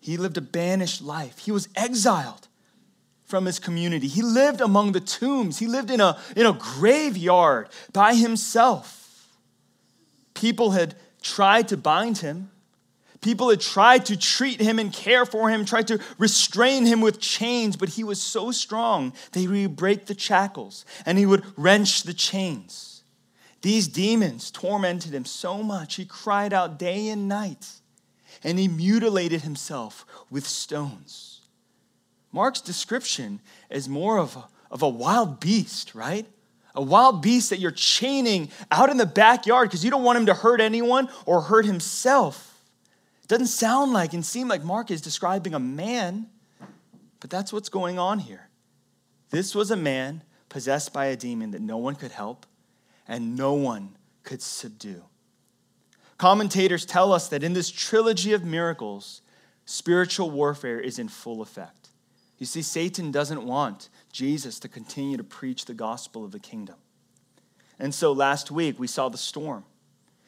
He 0.00 0.16
lived 0.16 0.38
a 0.38 0.40
banished 0.42 1.02
life. 1.02 1.38
He 1.38 1.52
was 1.52 1.68
exiled 1.76 2.48
from 3.24 3.44
his 3.44 3.58
community. 3.58 4.08
He 4.08 4.22
lived 4.22 4.60
among 4.60 4.92
the 4.92 5.00
tombs. 5.00 5.58
He 5.58 5.66
lived 5.66 5.90
in 5.90 6.00
a, 6.00 6.18
in 6.34 6.46
a 6.46 6.52
graveyard 6.52 7.68
by 7.92 8.14
himself. 8.14 9.28
People 10.34 10.72
had 10.72 10.96
tried 11.22 11.68
to 11.68 11.76
bind 11.76 12.18
him. 12.18 12.50
People 13.20 13.50
had 13.50 13.60
tried 13.60 14.06
to 14.06 14.16
treat 14.16 14.60
him 14.60 14.78
and 14.78 14.90
care 14.90 15.26
for 15.26 15.50
him, 15.50 15.66
tried 15.66 15.88
to 15.88 16.00
restrain 16.16 16.86
him 16.86 17.02
with 17.02 17.20
chains, 17.20 17.76
but 17.76 17.90
he 17.90 18.02
was 18.02 18.20
so 18.20 18.50
strong 18.50 19.12
that 19.32 19.40
he 19.40 19.46
would 19.46 19.76
break 19.76 20.06
the 20.06 20.18
shackles 20.18 20.86
and 21.04 21.18
he 21.18 21.26
would 21.26 21.44
wrench 21.58 22.04
the 22.04 22.14
chains. 22.14 23.02
These 23.60 23.88
demons 23.88 24.50
tormented 24.50 25.12
him 25.12 25.26
so 25.26 25.62
much, 25.62 25.96
he 25.96 26.06
cried 26.06 26.54
out 26.54 26.78
day 26.78 27.08
and 27.08 27.28
night 27.28 27.79
and 28.42 28.58
he 28.58 28.68
mutilated 28.68 29.42
himself 29.42 30.06
with 30.30 30.46
stones. 30.46 31.42
Mark's 32.32 32.60
description 32.60 33.40
is 33.68 33.88
more 33.88 34.18
of 34.18 34.36
a, 34.36 34.48
of 34.70 34.82
a 34.82 34.88
wild 34.88 35.40
beast, 35.40 35.94
right? 35.94 36.26
A 36.74 36.82
wild 36.82 37.22
beast 37.22 37.50
that 37.50 37.58
you're 37.58 37.72
chaining 37.72 38.50
out 38.70 38.90
in 38.90 38.96
the 38.96 39.06
backyard 39.06 39.68
because 39.68 39.84
you 39.84 39.90
don't 39.90 40.04
want 40.04 40.18
him 40.18 40.26
to 40.26 40.34
hurt 40.34 40.60
anyone 40.60 41.08
or 41.26 41.42
hurt 41.42 41.64
himself. 41.64 42.64
It 43.22 43.28
doesn't 43.28 43.48
sound 43.48 43.92
like 43.92 44.12
and 44.12 44.24
seem 44.24 44.48
like 44.48 44.62
Mark 44.62 44.90
is 44.90 45.00
describing 45.00 45.54
a 45.54 45.58
man, 45.58 46.26
but 47.18 47.30
that's 47.30 47.52
what's 47.52 47.68
going 47.68 47.98
on 47.98 48.20
here. 48.20 48.48
This 49.30 49.54
was 49.54 49.70
a 49.70 49.76
man 49.76 50.22
possessed 50.48 50.92
by 50.92 51.06
a 51.06 51.16
demon 51.16 51.50
that 51.52 51.60
no 51.60 51.76
one 51.76 51.96
could 51.96 52.12
help 52.12 52.46
and 53.08 53.36
no 53.36 53.54
one 53.54 53.96
could 54.22 54.42
subdue. 54.42 55.02
Commentators 56.20 56.84
tell 56.84 57.14
us 57.14 57.28
that 57.28 57.42
in 57.42 57.54
this 57.54 57.70
trilogy 57.70 58.34
of 58.34 58.44
miracles, 58.44 59.22
spiritual 59.64 60.30
warfare 60.30 60.78
is 60.78 60.98
in 60.98 61.08
full 61.08 61.40
effect. 61.40 61.88
You 62.36 62.44
see, 62.44 62.60
Satan 62.60 63.10
doesn't 63.10 63.42
want 63.42 63.88
Jesus 64.12 64.60
to 64.60 64.68
continue 64.68 65.16
to 65.16 65.24
preach 65.24 65.64
the 65.64 65.72
gospel 65.72 66.22
of 66.22 66.30
the 66.30 66.38
kingdom. 66.38 66.74
And 67.78 67.94
so 67.94 68.12
last 68.12 68.50
week 68.50 68.78
we 68.78 68.86
saw 68.86 69.08
the 69.08 69.16
storm. 69.16 69.64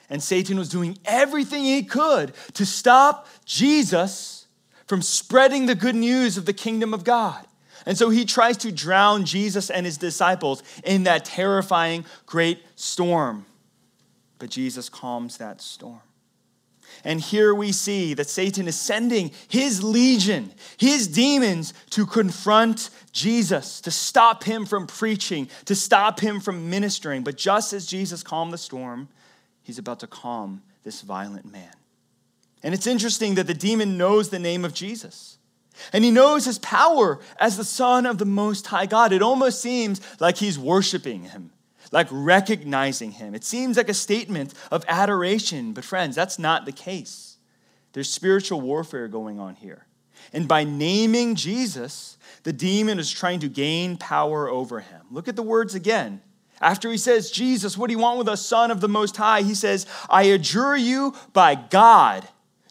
And 0.08 0.22
Satan 0.22 0.58
was 0.58 0.70
doing 0.70 0.96
everything 1.04 1.64
he 1.64 1.82
could 1.82 2.32
to 2.54 2.64
stop 2.64 3.28
Jesus 3.44 4.46
from 4.86 5.02
spreading 5.02 5.66
the 5.66 5.74
good 5.74 5.94
news 5.94 6.38
of 6.38 6.46
the 6.46 6.54
kingdom 6.54 6.94
of 6.94 7.04
God. 7.04 7.44
And 7.84 7.98
so 7.98 8.08
he 8.08 8.24
tries 8.24 8.56
to 8.58 8.72
drown 8.72 9.26
Jesus 9.26 9.68
and 9.68 9.84
his 9.84 9.98
disciples 9.98 10.62
in 10.84 11.02
that 11.02 11.26
terrifying 11.26 12.06
great 12.24 12.62
storm. 12.76 13.44
But 14.42 14.50
Jesus 14.50 14.88
calms 14.88 15.36
that 15.36 15.60
storm. 15.60 16.00
And 17.04 17.20
here 17.20 17.54
we 17.54 17.70
see 17.70 18.12
that 18.14 18.28
Satan 18.28 18.66
is 18.66 18.74
sending 18.74 19.30
his 19.46 19.84
legion, 19.84 20.50
his 20.78 21.06
demons, 21.06 21.72
to 21.90 22.04
confront 22.04 22.90
Jesus, 23.12 23.80
to 23.82 23.92
stop 23.92 24.42
him 24.42 24.66
from 24.66 24.88
preaching, 24.88 25.48
to 25.66 25.76
stop 25.76 26.18
him 26.18 26.40
from 26.40 26.68
ministering. 26.68 27.22
But 27.22 27.36
just 27.36 27.72
as 27.72 27.86
Jesus 27.86 28.24
calmed 28.24 28.52
the 28.52 28.58
storm, 28.58 29.06
he's 29.62 29.78
about 29.78 30.00
to 30.00 30.08
calm 30.08 30.62
this 30.82 31.02
violent 31.02 31.44
man. 31.52 31.74
And 32.64 32.74
it's 32.74 32.88
interesting 32.88 33.36
that 33.36 33.46
the 33.46 33.54
demon 33.54 33.96
knows 33.96 34.30
the 34.30 34.40
name 34.40 34.64
of 34.64 34.74
Jesus. 34.74 35.38
And 35.92 36.02
he 36.02 36.10
knows 36.10 36.46
his 36.46 36.58
power 36.58 37.20
as 37.38 37.56
the 37.56 37.62
Son 37.62 38.06
of 38.06 38.18
the 38.18 38.24
Most 38.24 38.66
High 38.66 38.86
God. 38.86 39.12
It 39.12 39.22
almost 39.22 39.62
seems 39.62 40.00
like 40.18 40.36
he's 40.36 40.58
worshiping 40.58 41.22
him 41.26 41.52
like 41.92 42.08
recognizing 42.10 43.12
him. 43.12 43.34
It 43.34 43.44
seems 43.44 43.76
like 43.76 43.88
a 43.88 43.94
statement 43.94 44.54
of 44.70 44.84
adoration, 44.88 45.72
but 45.72 45.84
friends, 45.84 46.16
that's 46.16 46.38
not 46.38 46.64
the 46.64 46.72
case. 46.72 47.36
There's 47.92 48.10
spiritual 48.10 48.60
warfare 48.60 49.06
going 49.06 49.38
on 49.38 49.54
here. 49.54 49.86
And 50.32 50.48
by 50.48 50.64
naming 50.64 51.34
Jesus, 51.34 52.16
the 52.42 52.52
demon 52.52 52.98
is 52.98 53.10
trying 53.10 53.40
to 53.40 53.48
gain 53.48 53.96
power 53.96 54.48
over 54.48 54.80
him. 54.80 55.02
Look 55.10 55.28
at 55.28 55.36
the 55.36 55.42
words 55.42 55.74
again. 55.74 56.22
After 56.60 56.90
he 56.90 56.96
says, 56.96 57.30
Jesus, 57.30 57.76
what 57.76 57.88
do 57.88 57.92
you 57.92 57.98
want 57.98 58.18
with 58.18 58.28
us, 58.28 58.44
Son 58.44 58.70
of 58.70 58.80
the 58.80 58.88
Most 58.88 59.16
High? 59.16 59.42
He 59.42 59.54
says, 59.54 59.84
I 60.08 60.24
adjure 60.24 60.76
you 60.76 61.14
by 61.32 61.56
God, 61.56 62.26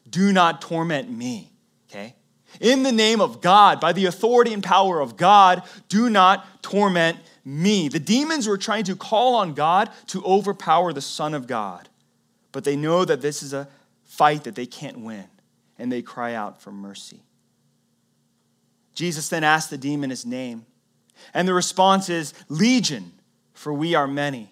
do 0.09 0.31
not 0.31 0.61
torment 0.61 1.11
me. 1.11 1.51
Okay? 1.89 2.15
In 2.61 2.83
the 2.83 2.91
name 2.91 3.19
of 3.19 3.41
God, 3.41 3.79
by 3.79 3.91
the 3.91 4.05
authority 4.05 4.53
and 4.53 4.63
power 4.63 5.01
of 5.01 5.17
God, 5.17 5.63
do 5.89 6.09
not 6.09 6.63
torment 6.63 7.17
me. 7.43 7.87
The 7.87 7.99
demons 7.99 8.47
were 8.47 8.57
trying 8.57 8.83
to 8.85 8.95
call 8.95 9.35
on 9.35 9.53
God 9.53 9.89
to 10.07 10.23
overpower 10.23 10.93
the 10.93 11.01
Son 11.01 11.33
of 11.33 11.47
God, 11.47 11.89
but 12.51 12.63
they 12.63 12.75
know 12.75 13.05
that 13.05 13.21
this 13.21 13.41
is 13.43 13.53
a 13.53 13.67
fight 14.03 14.43
that 14.43 14.55
they 14.55 14.65
can't 14.65 14.99
win, 14.99 15.25
and 15.79 15.91
they 15.91 16.01
cry 16.01 16.33
out 16.33 16.61
for 16.61 16.71
mercy. 16.71 17.21
Jesus 18.93 19.29
then 19.29 19.43
asked 19.43 19.69
the 19.69 19.77
demon 19.77 20.09
his 20.09 20.25
name, 20.25 20.65
and 21.33 21.47
the 21.47 21.53
response 21.53 22.09
is 22.09 22.33
Legion, 22.49 23.11
for 23.53 23.73
we 23.73 23.95
are 23.95 24.07
many. 24.07 24.51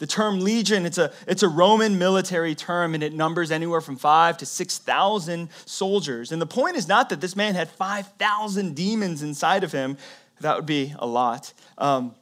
The 0.00 0.06
term 0.06 0.40
legion, 0.40 0.86
it's 0.86 0.96
a, 0.96 1.12
it's 1.26 1.42
a 1.42 1.48
Roman 1.48 1.98
military 1.98 2.54
term, 2.54 2.94
and 2.94 3.02
it 3.02 3.12
numbers 3.12 3.50
anywhere 3.50 3.82
from 3.82 3.96
five 3.96 4.38
to 4.38 4.46
6,000 4.46 5.50
soldiers. 5.66 6.32
And 6.32 6.40
the 6.40 6.46
point 6.46 6.76
is 6.76 6.88
not 6.88 7.10
that 7.10 7.20
this 7.20 7.36
man 7.36 7.54
had 7.54 7.68
5,000 7.68 8.74
demons 8.74 9.22
inside 9.22 9.62
of 9.62 9.72
him. 9.72 9.98
That 10.40 10.56
would 10.56 10.64
be 10.64 10.94
a 10.98 11.06
lot. 11.06 11.52
Um, 11.76 12.14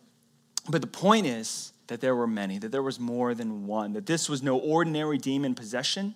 but 0.68 0.81
the 0.81 0.87
point 0.87 1.26
is 1.26 1.72
that 1.87 2.00
there 2.00 2.14
were 2.14 2.26
many, 2.26 2.59
that 2.59 2.70
there 2.70 2.83
was 2.83 3.00
more 3.00 3.35
than 3.35 3.66
one, 3.66 3.94
that 3.94 4.07
this 4.07 4.28
was 4.28 4.42
no 4.42 4.59
ordinary 4.59 5.18
demon 5.18 5.54
possession, 5.54 6.14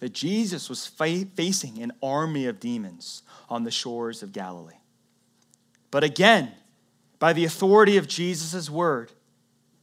that 0.00 0.12
Jesus 0.12 0.68
was 0.68 0.86
fa- 0.86 1.26
facing 1.34 1.82
an 1.82 1.92
army 2.02 2.46
of 2.46 2.60
demons 2.60 3.22
on 3.48 3.64
the 3.64 3.70
shores 3.70 4.22
of 4.22 4.32
Galilee. 4.32 4.74
But 5.90 6.04
again, 6.04 6.52
by 7.18 7.32
the 7.32 7.44
authority 7.44 7.96
of 7.96 8.08
Jesus' 8.08 8.68
word, 8.68 9.12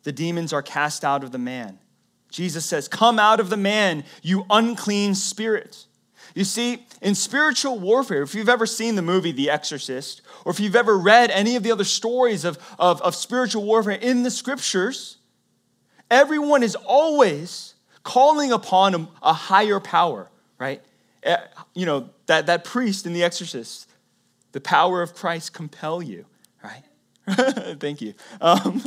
the 0.03 0.11
demons 0.11 0.53
are 0.53 0.61
cast 0.61 1.03
out 1.03 1.23
of 1.23 1.31
the 1.31 1.37
man. 1.37 1.79
Jesus 2.29 2.65
says, 2.65 2.87
Come 2.87 3.17
out 3.17 3.39
of 3.39 3.49
the 3.49 3.57
man, 3.57 4.03
you 4.21 4.45
unclean 4.49 5.15
spirit. 5.15 5.85
You 6.35 6.43
see, 6.43 6.85
in 7.01 7.15
spiritual 7.15 7.79
warfare, 7.79 8.21
if 8.21 8.35
you've 8.35 8.49
ever 8.49 8.65
seen 8.65 8.95
the 8.95 9.01
movie 9.01 9.31
The 9.31 9.49
Exorcist, 9.49 10.21
or 10.45 10.51
if 10.51 10.59
you've 10.59 10.75
ever 10.75 10.97
read 10.97 11.31
any 11.31 11.55
of 11.55 11.63
the 11.63 11.71
other 11.71 11.83
stories 11.83 12.45
of, 12.45 12.57
of, 12.77 13.01
of 13.01 13.15
spiritual 13.15 13.63
warfare 13.63 13.93
in 13.93 14.23
the 14.23 14.31
scriptures, 14.31 15.17
everyone 16.09 16.63
is 16.63 16.75
always 16.75 17.73
calling 18.03 18.51
upon 18.51 18.95
a, 18.95 19.07
a 19.23 19.33
higher 19.33 19.79
power, 19.79 20.29
right? 20.57 20.81
Eh, 21.23 21.37
you 21.73 21.85
know, 21.85 22.09
that, 22.27 22.45
that 22.45 22.63
priest 22.63 23.05
in 23.05 23.13
The 23.13 23.23
Exorcist, 23.23 23.89
the 24.51 24.61
power 24.61 25.01
of 25.01 25.13
Christ 25.13 25.53
compel 25.53 26.01
you, 26.01 26.25
right? 26.63 26.83
Thank 27.79 28.01
you. 28.01 28.13
Um, 28.41 28.83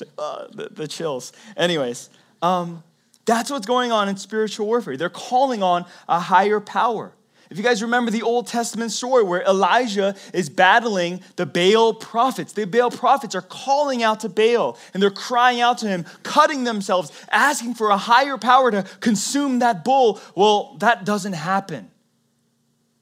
uh, 0.18 0.46
the, 0.52 0.68
the, 0.70 0.88
chills. 0.88 1.32
Anyways, 1.56 2.10
um, 2.40 2.82
That's 3.24 3.50
what's 3.50 3.66
going 3.66 3.92
on 3.92 4.08
in 4.08 4.16
spiritual 4.16 4.66
warfare. 4.66 4.96
They're 4.96 5.08
calling 5.08 5.62
on 5.62 5.86
a 6.08 6.18
higher 6.18 6.60
power. 6.60 7.12
If 7.50 7.58
you 7.58 7.64
guys 7.64 7.82
remember 7.82 8.10
the 8.10 8.22
Old 8.22 8.46
Testament 8.46 8.92
story 8.92 9.22
where 9.22 9.42
Elijah 9.42 10.16
is 10.32 10.48
battling 10.48 11.20
the 11.36 11.44
Baal 11.44 11.92
prophets, 11.92 12.54
the 12.54 12.64
Baal 12.64 12.90
prophets 12.90 13.34
are 13.34 13.42
calling 13.42 14.02
out 14.02 14.20
to 14.20 14.30
Baal 14.30 14.78
and 14.94 15.02
they're 15.02 15.10
crying 15.10 15.60
out 15.60 15.76
to 15.78 15.86
him, 15.86 16.06
cutting 16.22 16.64
themselves, 16.64 17.12
asking 17.30 17.74
for 17.74 17.90
a 17.90 17.96
higher 17.98 18.38
power 18.38 18.70
to 18.70 18.84
consume 19.00 19.58
that 19.58 19.84
bull. 19.84 20.18
Well, 20.34 20.76
that 20.78 21.04
doesn't 21.04 21.34
happen. 21.34 21.90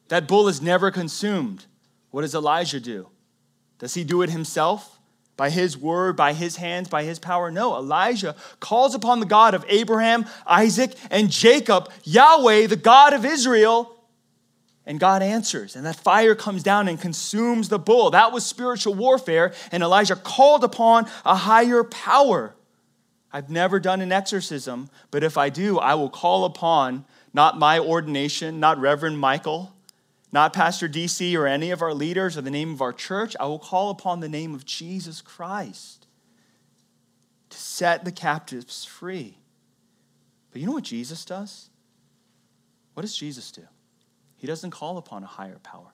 That 0.09 0.27
bull 0.27 0.49
is 0.49 0.61
never 0.61 0.91
consumed. 0.91 1.67
What 2.11 2.23
does 2.23 2.35
Elijah 2.35 2.81
do? 2.81 3.09
Does 3.79 3.95
he 3.95 4.03
do 4.03 4.23
it 4.23 4.31
himself? 4.31 5.00
By 5.41 5.49
his 5.49 5.75
word, 5.75 6.17
by 6.17 6.35
his 6.35 6.57
hands, 6.57 6.91
by 6.91 7.03
his 7.03 7.19
power? 7.19 7.51
No. 7.51 7.75
Elijah 7.75 8.37
calls 8.61 8.95
upon 8.95 9.21
the 9.21 9.25
God 9.27 9.55
of 9.55 9.65
Abraham, 9.71 10.27
Isaac, 10.47 10.95
and 11.11 11.31
Jacob, 11.31 11.91
Yahweh, 12.05 12.67
the 12.67 12.77
God 12.77 13.15
of 13.15 13.25
Israel, 13.25 13.97
and 14.85 15.01
God 15.01 15.23
answers, 15.23 15.77
and 15.77 15.87
that 15.87 15.97
fire 15.97 16.35
comes 16.35 16.63
down 16.63 16.89
and 16.89 17.01
consumes 17.01 17.71
the 17.71 17.79
bull. 17.79 18.11
That 18.11 18.33
was 18.33 18.45
spiritual 18.45 18.93
warfare, 18.93 19.55
and 19.73 19.83
Elijah 19.83 20.15
called 20.15 20.63
upon 20.63 21.07
a 21.25 21.37
higher 21.37 21.85
power. 21.85 22.55
I've 23.33 23.49
never 23.49 23.81
done 23.81 24.03
an 24.03 24.13
exorcism, 24.13 24.91
but 25.11 25.25
if 25.25 25.39
I 25.39 25.49
do, 25.49 25.79
I 25.79 25.95
will 25.95 26.11
call 26.11 26.45
upon 26.45 27.07
not 27.33 27.59
my 27.59 27.79
ordination, 27.79 28.61
not 28.61 28.79
Reverend 28.79 29.19
Michael, 29.19 29.73
not 30.33 30.53
Pastor 30.53 30.89
DC 30.89 31.37
or 31.37 31.47
any 31.47 31.71
of 31.71 31.83
our 31.83 31.93
leaders 31.93 32.37
or 32.37 32.43
the 32.43 32.51
name 32.51 32.73
of 32.73 32.81
our 32.81 32.93
church. 32.93 33.35
I 33.41 33.47
will 33.47 33.59
call 33.59 33.91
upon 33.91 34.21
the 34.21 34.29
name 34.29 34.55
of 34.55 34.65
Jesus 34.65 35.21
Christ 35.21 36.07
to 37.51 37.59
set 37.59 38.05
the 38.05 38.13
captives 38.13 38.85
free. 38.85 39.39
But 40.53 40.61
you 40.61 40.67
know 40.67 40.73
what 40.73 40.85
Jesus 40.85 41.25
does? 41.25 41.71
What 42.95 43.03
does 43.03 43.17
Jesus 43.17 43.51
do? 43.51 43.63
He 44.37 44.47
doesn't 44.47 44.71
call 44.71 44.99
upon 44.99 45.23
a 45.23 45.27
higher 45.27 45.59
power. 45.63 45.93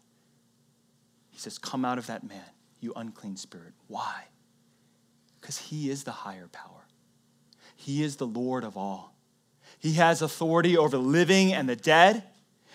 He 1.31 1.38
says, 1.38 1.59
Come 1.59 1.85
out 1.85 1.99
of 1.99 2.07
that 2.07 2.22
man, 2.22 2.44
you 2.81 2.92
unclean 2.94 3.37
spirit. 3.37 3.72
Why? 3.88 4.25
Because 5.40 5.59
he 5.59 5.90
is 5.90 6.05
the 6.05 6.12
higher 6.12 6.49
power, 6.53 6.87
he 7.75 8.03
is 8.03 8.16
the 8.16 8.27
Lord 8.27 8.64
of 8.64 8.77
all. 8.77 9.14
He 9.79 9.94
has 9.94 10.22
authority 10.22 10.77
over 10.77 10.96
the 10.96 11.03
living 11.03 11.53
and 11.53 11.68
the 11.68 11.77
dead. 11.77 12.22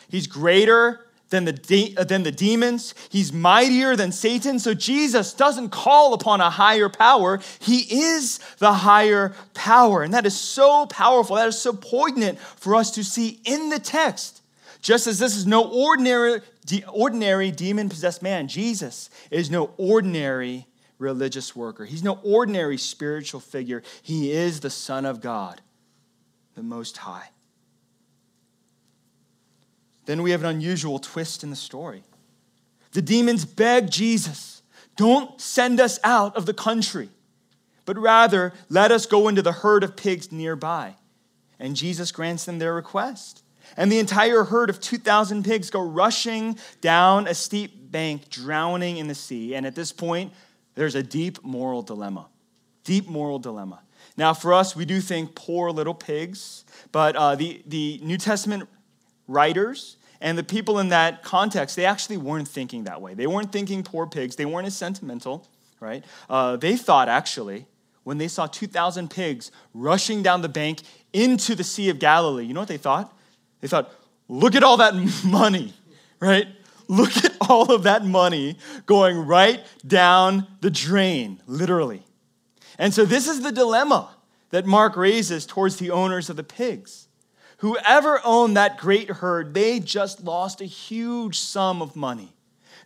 He's 0.10 0.28
greater 0.28 1.08
than 1.32 1.46
the, 1.46 1.54
de- 1.54 1.96
uh, 1.98 2.04
than 2.04 2.22
the 2.22 2.32
demons. 2.32 2.94
He's 3.10 3.34
mightier 3.34 3.96
than 3.96 4.12
Satan. 4.12 4.60
So 4.60 4.76
Jesus 4.76 5.34
doesn't 5.34 5.70
call 5.70 6.13
upon 6.13 6.41
a 6.41 6.52
higher 6.52 6.89
power. 6.89 7.39
He 7.60 7.80
is 7.80 8.39
the 8.60 8.74
higher 8.74 9.34
power. 9.56 10.04
And 10.04 10.13
that 10.13 10.28
is 10.28 10.38
so 10.38 10.86
powerful. 10.86 11.38
That 11.38 11.48
is 11.48 11.60
so 11.60 11.74
poignant 11.74 12.38
for 12.39 12.76
us 12.76 12.91
to 12.91 13.04
see 13.04 13.39
in 13.46 13.70
the 13.70 13.80
text. 13.80 14.41
Just 14.82 15.08
as 15.08 15.20
this 15.20 15.36
is 15.36 15.48
no 15.48 15.67
ordinary, 15.67 16.41
ordinary 16.91 17.52
demon 17.52 17.89
possessed 17.89 18.22
man, 18.22 18.48
Jesus 18.48 19.10
is 19.30 19.50
no 19.50 19.72
ordinary 19.78 20.67
religious 20.98 21.56
worker. 21.56 21.86
He's 21.86 22.04
no 22.04 22.20
ordinary 22.24 22.78
spiritual 22.78 23.39
figure. 23.39 23.84
He 24.02 24.32
is 24.32 24.60
the 24.60 24.70
Son 24.70 25.06
of 25.06 25.22
God, 25.22 25.62
the 26.56 26.63
Most 26.63 26.98
High. 26.98 27.30
Then 30.12 30.24
we 30.24 30.32
have 30.32 30.43
an 30.43 30.50
unusual 30.50 31.00
twist 31.00 31.41
in 31.41 31.52
the 31.52 31.56
story. 31.56 32.04
The 32.91 33.02
demons 33.02 33.45
beg 33.45 33.89
Jesus, 33.89 34.62
don't 34.97 35.39
send 35.39 35.80
us 35.80 36.02
out 36.04 36.36
of 36.36 36.45
the 36.45 36.54
country, 36.54 37.08
but 37.86 37.97
rather 37.97 38.52
let 38.67 38.91
us 38.91 39.06
go 39.06 39.30
into 39.30 39.41
the 39.41 39.54
herd 39.54 39.86
of 39.86 39.95
pigs 39.95 40.30
nearby. 40.30 40.95
And 41.62 41.78
Jesus 41.78 42.12
grants 42.12 42.43
them 42.43 42.60
their 42.60 42.74
request 42.74 43.41
and 43.78 43.89
the 43.89 44.00
entire 44.00 44.43
herd 44.43 44.69
of 44.69 44.82
2,000 44.82 45.45
pigs 45.45 45.69
go 45.69 45.82
rushing 45.82 46.58
down 46.82 47.26
a 47.26 47.34
steep 47.34 47.89
bank, 47.89 48.30
drowning 48.30 48.97
in 48.97 49.08
the 49.08 49.15
sea. 49.15 49.56
And 49.56 49.65
at 49.65 49.76
this 49.76 49.93
point, 49.93 50.34
there's 50.76 50.95
a 50.95 51.04
deep 51.04 51.41
moral 51.41 51.84
dilemma. 51.84 52.28
Deep 52.84 53.08
moral 53.08 53.39
dilemma. 53.39 53.80
Now, 54.17 54.34
for 54.34 54.54
us, 54.54 54.76
we 54.76 54.84
do 54.84 55.00
think 55.00 55.36
poor 55.36 55.71
little 55.71 55.93
pigs, 55.93 56.65
but 56.91 57.15
uh, 57.15 57.36
the, 57.36 57.63
the 57.65 58.02
New 58.04 58.17
Testament 58.17 58.67
writers 59.26 59.95
and 60.21 60.38
the 60.38 60.43
people 60.43 60.79
in 60.79 60.89
that 60.89 61.23
context, 61.23 61.75
they 61.75 61.86
actually 61.86 62.17
weren't 62.17 62.47
thinking 62.47 62.86
that 62.86 63.01
way. 63.01 63.13
They 63.15 63.27
weren't 63.27 63.51
thinking 63.51 63.84
poor 63.84 64.07
pigs, 64.07 64.36
they 64.36 64.45
weren't 64.45 64.67
as 64.67 64.77
sentimental, 64.77 65.47
right? 65.79 66.05
Uh, 66.29 66.55
they 66.57 66.77
thought, 66.77 67.10
actually, 67.10 67.65
when 68.03 68.17
they 68.17 68.27
saw 68.27 68.47
2,000 68.47 69.10
pigs 69.10 69.51
rushing 69.73 70.23
down 70.23 70.41
the 70.41 70.49
bank 70.49 70.81
into 71.12 71.55
the 71.55 71.63
Sea 71.63 71.89
of 71.89 71.99
Galilee, 71.99 72.45
you 72.45 72.53
know 72.53 72.62
what 72.62 72.69
they 72.69 72.77
thought? 72.77 73.15
They 73.60 73.67
thought, 73.67 73.91
look 74.27 74.55
at 74.55 74.63
all 74.63 74.77
that 74.77 74.95
money, 75.25 75.73
right? 76.19 76.47
Look 76.88 77.15
at 77.17 77.36
all 77.41 77.73
of 77.73 77.84
that 77.84 78.05
money 78.05 78.57
going 78.86 79.17
right 79.17 79.65
down 79.86 80.47
the 80.62 80.69
drain, 80.69 81.41
literally. 81.47 82.03
And 82.77 82.93
so, 82.93 83.05
this 83.05 83.27
is 83.27 83.41
the 83.41 83.51
dilemma 83.51 84.15
that 84.49 84.65
Mark 84.65 84.97
raises 84.97 85.45
towards 85.45 85.77
the 85.77 85.91
owners 85.91 86.29
of 86.29 86.36
the 86.36 86.43
pigs. 86.43 87.07
Whoever 87.62 88.19
owned 88.24 88.58
that 88.58 88.80
great 88.80 89.08
herd, 89.08 89.54
they 89.54 89.80
just 89.80 90.24
lost 90.24 90.62
a 90.62 90.65
huge 90.65 91.38
sum 91.38 91.80
of 91.80 91.95
money. 91.95 92.34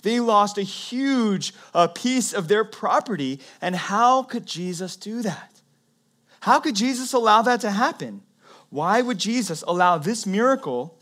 They 0.01 0.19
lost 0.19 0.57
a 0.57 0.63
huge 0.63 1.53
uh, 1.73 1.87
piece 1.87 2.33
of 2.33 2.49
their 2.49 2.65
property. 2.65 3.39
And 3.61 3.73
how 3.73 4.23
could 4.23 4.45
Jesus 4.45 4.97
do 4.97 5.21
that? 5.21 5.61
How 6.41 6.59
could 6.59 6.75
Jesus 6.75 7.13
allow 7.13 7.41
that 7.43 7.61
to 7.61 7.71
happen? 7.71 8.21
Why 8.69 9.01
would 9.01 9.17
Jesus 9.17 9.63
allow 9.65 9.97
this 9.97 10.25
miracle 10.25 10.99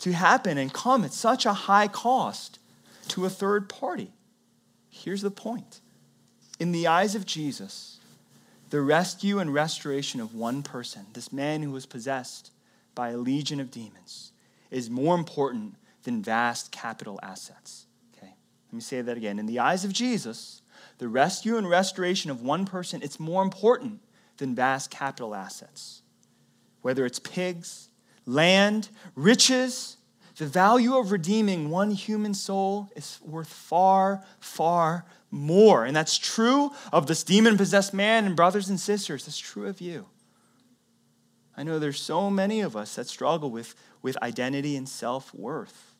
to 0.00 0.12
happen 0.12 0.56
and 0.56 0.72
come 0.72 1.02
at 1.02 1.12
such 1.12 1.46
a 1.46 1.52
high 1.52 1.88
cost 1.88 2.60
to 3.08 3.26
a 3.26 3.30
third 3.30 3.68
party? 3.68 4.12
Here's 4.88 5.22
the 5.22 5.32
point. 5.32 5.80
In 6.60 6.70
the 6.70 6.86
eyes 6.86 7.16
of 7.16 7.26
Jesus, 7.26 7.98
the 8.70 8.80
rescue 8.80 9.40
and 9.40 9.52
restoration 9.52 10.20
of 10.20 10.32
one 10.32 10.62
person, 10.62 11.06
this 11.12 11.32
man 11.32 11.64
who 11.64 11.72
was 11.72 11.86
possessed 11.86 12.52
by 12.96 13.10
a 13.10 13.16
legion 13.16 13.60
of 13.60 13.70
demons, 13.70 14.32
is 14.72 14.90
more 14.90 15.14
important 15.14 15.76
than 16.02 16.20
vast 16.20 16.72
capital 16.72 17.20
assets. 17.22 17.86
Okay, 18.16 18.34
let 18.66 18.74
me 18.74 18.80
say 18.80 19.00
that 19.02 19.16
again. 19.16 19.38
In 19.38 19.46
the 19.46 19.60
eyes 19.60 19.84
of 19.84 19.92
Jesus, 19.92 20.62
the 20.98 21.06
rescue 21.06 21.56
and 21.56 21.70
restoration 21.70 22.32
of 22.32 22.42
one 22.42 22.66
person, 22.66 23.00
it's 23.02 23.20
more 23.20 23.44
important 23.44 24.00
than 24.38 24.56
vast 24.56 24.90
capital 24.90 25.32
assets 25.32 26.02
whether 26.86 27.04
it's 27.04 27.18
pigs, 27.18 27.88
land, 28.26 28.90
riches, 29.16 29.96
the 30.36 30.46
value 30.46 30.94
of 30.96 31.10
redeeming 31.10 31.68
one 31.68 31.90
human 31.90 32.32
soul 32.32 32.88
is 32.94 33.18
worth 33.24 33.48
far, 33.48 34.22
far 34.38 35.04
more. 35.32 35.84
And 35.84 35.96
that's 35.96 36.16
true 36.16 36.70
of 36.92 37.08
this 37.08 37.24
demon 37.24 37.56
possessed 37.56 37.92
man 37.92 38.24
and 38.24 38.36
brothers 38.36 38.68
and 38.68 38.78
sisters. 38.78 39.24
That's 39.24 39.36
true 39.36 39.66
of 39.66 39.80
you. 39.80 40.06
I 41.56 41.62
know 41.62 41.78
there's 41.78 42.00
so 42.00 42.30
many 42.30 42.60
of 42.60 42.76
us 42.76 42.96
that 42.96 43.06
struggle 43.06 43.50
with, 43.50 43.74
with 44.02 44.20
identity 44.22 44.76
and 44.76 44.88
self 44.88 45.34
worth. 45.34 45.94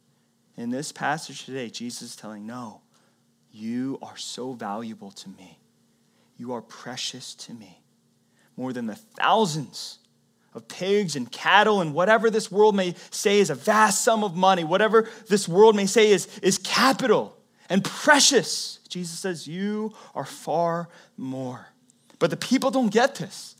In 0.56 0.70
this 0.70 0.92
passage 0.92 1.44
today, 1.44 1.70
Jesus 1.70 2.10
is 2.10 2.16
telling, 2.16 2.46
No, 2.46 2.82
you 3.50 3.98
are 4.02 4.16
so 4.16 4.52
valuable 4.52 5.10
to 5.12 5.28
me. 5.30 5.58
You 6.36 6.52
are 6.52 6.62
precious 6.62 7.34
to 7.34 7.54
me. 7.54 7.82
More 8.56 8.72
than 8.72 8.86
the 8.86 8.94
thousands 8.94 9.98
of 10.54 10.68
pigs 10.68 11.16
and 11.16 11.30
cattle 11.30 11.80
and 11.80 11.92
whatever 11.92 12.30
this 12.30 12.50
world 12.50 12.74
may 12.74 12.94
say 13.10 13.40
is 13.40 13.50
a 13.50 13.54
vast 13.54 14.02
sum 14.02 14.24
of 14.24 14.34
money, 14.34 14.64
whatever 14.64 15.08
this 15.28 15.46
world 15.46 15.76
may 15.76 15.86
say 15.86 16.10
is, 16.10 16.26
is 16.38 16.58
capital 16.58 17.36
and 17.68 17.84
precious. 17.84 18.80
Jesus 18.88 19.18
says, 19.18 19.46
You 19.46 19.94
are 20.14 20.24
far 20.24 20.88
more. 21.16 21.68
But 22.18 22.30
the 22.30 22.36
people 22.36 22.70
don't 22.70 22.88
get 22.92 23.16
this. 23.16 23.56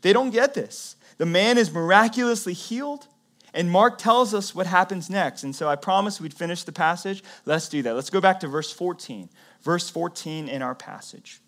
They 0.00 0.12
don't 0.12 0.30
get 0.30 0.54
this. 0.54 0.96
The 1.18 1.26
man 1.26 1.58
is 1.58 1.72
miraculously 1.72 2.54
healed, 2.54 3.06
and 3.52 3.70
Mark 3.70 3.98
tells 3.98 4.34
us 4.34 4.54
what 4.54 4.66
happens 4.66 5.10
next. 5.10 5.42
And 5.42 5.54
so 5.54 5.68
I 5.68 5.76
promised 5.76 6.20
we'd 6.20 6.34
finish 6.34 6.62
the 6.62 6.72
passage. 6.72 7.22
Let's 7.44 7.68
do 7.68 7.82
that. 7.82 7.94
Let's 7.94 8.10
go 8.10 8.20
back 8.20 8.40
to 8.40 8.48
verse 8.48 8.72
14. 8.72 9.28
Verse 9.62 9.90
14 9.90 10.48
in 10.48 10.62
our 10.62 10.74
passage. 10.74 11.40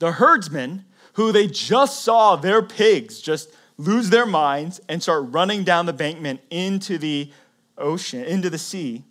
The 0.00 0.12
herdsmen 0.12 0.84
who 1.14 1.32
they 1.32 1.46
just 1.46 2.02
saw 2.02 2.36
their 2.36 2.60
pigs 2.60 3.20
just 3.20 3.54
lose 3.76 4.10
their 4.10 4.26
minds 4.26 4.80
and 4.88 5.02
start 5.02 5.26
running 5.28 5.64
down 5.64 5.86
the 5.86 5.92
bankment 5.92 6.40
into 6.50 6.98
the 6.98 7.30
ocean, 7.78 8.24
into 8.24 8.50
the 8.50 8.58
sea, 8.58 9.04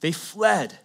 they 0.00 0.12
fled. 0.12 0.78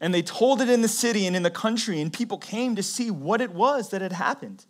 And 0.00 0.14
they 0.14 0.22
told 0.22 0.62
it 0.62 0.70
in 0.70 0.82
the 0.82 0.88
city 0.88 1.26
and 1.26 1.36
in 1.36 1.42
the 1.42 1.50
country, 1.50 2.00
and 2.00 2.12
people 2.12 2.38
came 2.38 2.74
to 2.76 2.82
see 2.82 3.10
what 3.10 3.40
it 3.40 3.52
was 3.52 3.90
that 3.90 4.00
had 4.00 4.12
happened. 4.12 4.64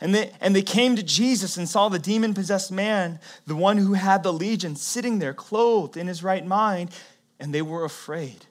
And 0.00 0.14
they, 0.14 0.32
and 0.40 0.56
they 0.56 0.62
came 0.62 0.96
to 0.96 1.02
Jesus 1.02 1.56
and 1.56 1.68
saw 1.68 1.88
the 1.88 1.98
demon 1.98 2.32
possessed 2.32 2.72
man, 2.72 3.20
the 3.46 3.56
one 3.56 3.76
who 3.76 3.92
had 3.92 4.22
the 4.22 4.32
legion, 4.32 4.76
sitting 4.76 5.18
there, 5.18 5.34
clothed 5.34 5.96
in 5.96 6.06
his 6.06 6.22
right 6.22 6.44
mind, 6.44 6.90
and 7.38 7.54
they 7.54 7.62
were 7.62 7.84
afraid. 7.84 8.46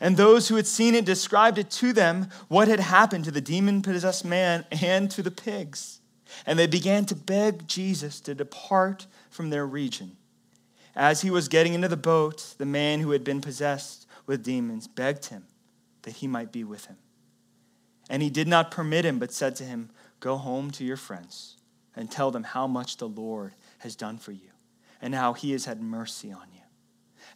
And 0.00 0.16
those 0.16 0.48
who 0.48 0.56
had 0.56 0.66
seen 0.66 0.94
it 0.94 1.04
described 1.04 1.58
it 1.58 1.70
to 1.72 1.92
them 1.92 2.28
what 2.48 2.68
had 2.68 2.80
happened 2.80 3.24
to 3.26 3.30
the 3.30 3.40
demon 3.40 3.82
possessed 3.82 4.24
man 4.24 4.64
and 4.70 5.10
to 5.10 5.22
the 5.22 5.30
pigs. 5.30 6.00
And 6.46 6.58
they 6.58 6.66
began 6.66 7.04
to 7.06 7.14
beg 7.14 7.68
Jesus 7.68 8.20
to 8.20 8.34
depart 8.34 9.06
from 9.30 9.50
their 9.50 9.66
region. 9.66 10.16
As 10.96 11.20
he 11.20 11.30
was 11.30 11.48
getting 11.48 11.74
into 11.74 11.88
the 11.88 11.96
boat, 11.96 12.54
the 12.58 12.66
man 12.66 13.00
who 13.00 13.10
had 13.10 13.24
been 13.24 13.40
possessed 13.40 14.06
with 14.26 14.44
demons 14.44 14.88
begged 14.88 15.26
him 15.26 15.46
that 16.02 16.16
he 16.16 16.26
might 16.26 16.52
be 16.52 16.64
with 16.64 16.86
him. 16.86 16.96
And 18.08 18.22
he 18.22 18.30
did 18.30 18.48
not 18.48 18.70
permit 18.70 19.04
him, 19.04 19.18
but 19.18 19.32
said 19.32 19.56
to 19.56 19.64
him, 19.64 19.90
Go 20.24 20.38
home 20.38 20.70
to 20.70 20.84
your 20.86 20.96
friends 20.96 21.58
and 21.94 22.10
tell 22.10 22.30
them 22.30 22.44
how 22.44 22.66
much 22.66 22.96
the 22.96 23.06
Lord 23.06 23.52
has 23.80 23.94
done 23.94 24.16
for 24.16 24.32
you 24.32 24.48
and 25.02 25.14
how 25.14 25.34
he 25.34 25.52
has 25.52 25.66
had 25.66 25.82
mercy 25.82 26.32
on 26.32 26.46
you. 26.54 26.62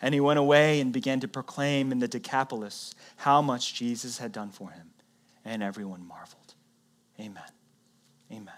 And 0.01 0.15
he 0.15 0.21
went 0.21 0.39
away 0.39 0.81
and 0.81 0.91
began 0.91 1.21
to 1.21 1.29
proclaim 1.29 1.93
in 1.93 1.99
the 1.99 2.09
Decapolis 2.09 2.95
how 3.17 3.43
much 3.43 3.75
Jesus 3.75 4.17
had 4.17 4.33
done 4.33 4.49
for 4.49 4.71
him. 4.71 4.89
And 5.45 5.63
everyone 5.63 6.09
marveled. 6.09 6.55
Amen. 7.21 7.43
Amen. 8.33 8.55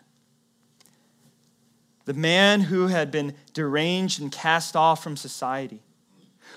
The 2.04 2.14
man 2.14 2.60
who 2.60 2.86
had 2.86 3.10
been 3.10 3.34
deranged 3.52 4.22
and 4.22 4.30
cast 4.30 4.76
off 4.76 5.02
from 5.02 5.16
society, 5.16 5.82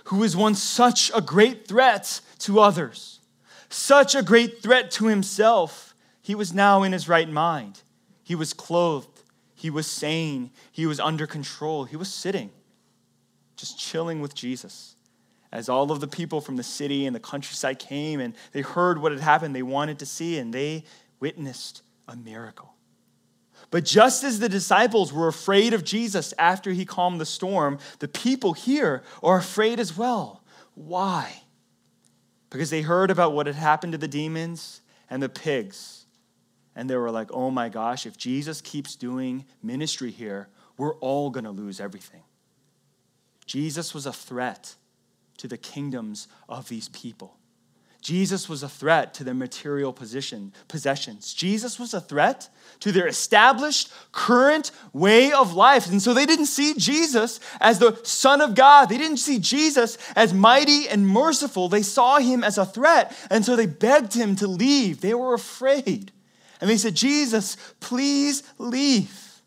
who 0.06 0.18
was 0.18 0.38
once 0.38 0.62
such 0.62 1.12
a 1.16 1.22
great 1.22 1.68
threat 1.68 2.22
to 2.38 2.60
others, 2.60 3.20
such 3.68 4.14
a 4.14 4.22
great 4.22 4.62
threat 4.62 4.92
to 4.92 5.08
himself, 5.08 5.93
he 6.24 6.34
was 6.34 6.54
now 6.54 6.82
in 6.82 6.94
his 6.94 7.08
right 7.08 7.30
mind. 7.30 7.82
He 8.24 8.34
was 8.34 8.54
clothed, 8.54 9.22
he 9.54 9.70
was 9.70 9.86
sane, 9.86 10.50
he 10.72 10.88
was 10.88 11.00
under 11.00 11.28
control, 11.28 11.84
he 11.84 11.98
was 11.98 12.12
sitting, 12.12 12.50
just 13.58 13.78
chilling 13.78 14.22
with 14.22 14.34
Jesus. 14.34 14.96
As 15.52 15.70
all 15.70 15.92
of 15.92 16.00
the 16.00 16.08
people 16.08 16.42
from 16.42 16.56
the 16.56 16.64
city 16.64 17.06
and 17.06 17.16
the 17.16 17.20
countryside 17.20 17.78
came 17.78 18.20
and 18.20 18.34
they 18.54 18.62
heard 18.62 19.00
what 19.00 19.12
had 19.12 19.22
happened, 19.22 19.54
they 19.54 19.62
wanted 19.62 20.00
to 20.00 20.06
see, 20.06 20.40
and 20.40 20.52
they 20.52 20.86
witnessed 21.20 21.84
a 22.08 22.16
miracle. 22.16 22.74
But 23.70 23.86
just 23.86 24.24
as 24.24 24.40
the 24.40 24.50
disciples 24.50 25.12
were 25.12 25.28
afraid 25.28 25.74
of 25.74 25.84
Jesus 25.84 26.34
after 26.40 26.72
he 26.72 26.86
calmed 26.86 27.20
the 27.20 27.26
storm, 27.26 27.80
the 28.00 28.08
people 28.08 28.54
here 28.54 29.04
are 29.22 29.38
afraid 29.38 29.80
as 29.80 29.98
well. 29.98 30.44
Why? 30.74 31.44
Because 32.50 32.70
they 32.70 32.82
heard 32.82 33.12
about 33.12 33.34
what 33.34 33.46
had 33.46 33.56
happened 33.56 33.92
to 33.92 33.98
the 33.98 34.08
demons 34.08 34.82
and 35.10 35.22
the 35.22 35.30
pigs. 35.30 36.03
And 36.76 36.90
they 36.90 36.96
were 36.96 37.12
like, 37.12 37.32
oh 37.32 37.52
my 37.52 37.70
gosh, 37.70 38.06
if 38.06 38.18
Jesus 38.18 38.62
keeps 38.62 38.96
doing 38.96 39.46
ministry 39.62 40.12
here, 40.12 40.48
we're 40.78 40.96
all 40.96 41.30
going 41.30 41.44
to 41.44 41.52
lose 41.52 41.80
everything. 41.80 42.24
Jesus 43.46 43.94
was 43.94 44.06
a 44.06 44.14
threat 44.14 44.76
to 45.38 45.48
the 45.48 45.58
kingdoms 45.58 46.28
of 46.48 46.70
these 46.70 46.90
people. 46.90 47.38
Jesus 48.02 48.50
was 48.50 48.64
a 48.64 48.70
threat 48.70 49.14
to 49.14 49.24
their 49.24 49.34
material 49.34 49.94
position, 49.94 50.52
possessions. 50.68 51.34
Jesus 51.34 51.80
was 51.80 51.94
a 51.94 52.02
threat 52.02 52.50
to 52.82 52.92
their 52.92 53.08
established 53.08 53.94
current 54.12 54.72
way 54.92 55.32
of 55.32 55.54
life. 55.54 55.90
And 55.90 56.02
so 56.02 56.14
they 56.14 56.26
didn't 56.26 56.48
see 56.48 56.74
Jesus 56.74 57.40
as 57.62 57.80
the 57.80 57.98
Son 58.04 58.42
of 58.42 58.56
God. 58.56 58.88
They 58.88 58.98
didn't 58.98 59.18
see 59.18 59.40
Jesus 59.40 59.98
as 60.18 60.34
mighty 60.34 60.90
and 60.90 61.08
merciful. 61.08 61.70
They 61.70 61.82
saw 61.82 62.20
him 62.20 62.44
as 62.44 62.58
a 62.58 62.66
threat. 62.66 63.16
And 63.30 63.46
so 63.46 63.56
they 63.56 63.68
begged 63.68 64.14
him 64.14 64.36
to 64.38 64.48
leave. 64.48 65.00
They 65.00 65.14
were 65.14 65.34
afraid. 65.34 66.12
And 66.64 66.70
they 66.70 66.78
said, 66.78 66.96
Jesus, 66.96 67.58
please 67.82 68.42
leave. 68.58 69.42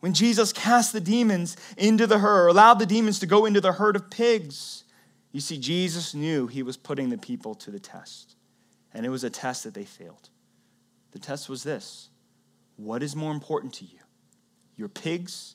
When 0.00 0.12
Jesus 0.12 0.52
cast 0.52 0.92
the 0.92 1.00
demons 1.00 1.56
into 1.76 2.08
the 2.08 2.18
herd, 2.18 2.46
or 2.46 2.48
allowed 2.48 2.80
the 2.80 2.86
demons 2.86 3.20
to 3.20 3.26
go 3.26 3.46
into 3.46 3.60
the 3.60 3.70
herd 3.70 3.94
of 3.94 4.10
pigs, 4.10 4.82
you 5.30 5.38
see, 5.38 5.58
Jesus 5.58 6.12
knew 6.12 6.48
he 6.48 6.64
was 6.64 6.76
putting 6.76 7.08
the 7.08 7.18
people 7.18 7.54
to 7.54 7.70
the 7.70 7.78
test, 7.78 8.34
and 8.92 9.06
it 9.06 9.10
was 9.10 9.22
a 9.22 9.30
test 9.30 9.62
that 9.62 9.74
they 9.74 9.84
failed. 9.84 10.28
The 11.12 11.20
test 11.20 11.48
was 11.48 11.62
this 11.62 12.08
What 12.74 13.04
is 13.04 13.14
more 13.14 13.30
important 13.30 13.72
to 13.74 13.84
you? 13.84 14.00
Your 14.76 14.88
pigs, 14.88 15.54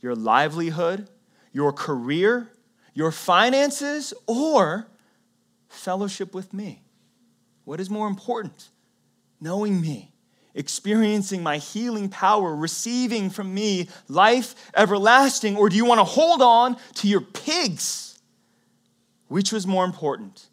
your 0.00 0.16
livelihood, 0.16 1.08
your 1.52 1.72
career, 1.72 2.50
your 2.92 3.12
finances, 3.12 4.12
or 4.26 4.88
fellowship 5.68 6.34
with 6.34 6.52
me? 6.52 6.82
What 7.62 7.78
is 7.78 7.88
more 7.88 8.08
important? 8.08 8.70
Knowing 9.40 9.80
me, 9.80 10.12
experiencing 10.54 11.42
my 11.42 11.58
healing 11.58 12.08
power, 12.08 12.54
receiving 12.54 13.30
from 13.30 13.52
me 13.54 13.88
life 14.08 14.54
everlasting, 14.76 15.56
or 15.56 15.68
do 15.68 15.76
you 15.76 15.84
want 15.84 16.00
to 16.00 16.04
hold 16.04 16.42
on 16.42 16.76
to 16.94 17.06
your 17.08 17.20
pigs? 17.20 18.18
Which 19.28 19.52
was 19.52 19.66
more 19.66 19.84
important? 19.84 20.46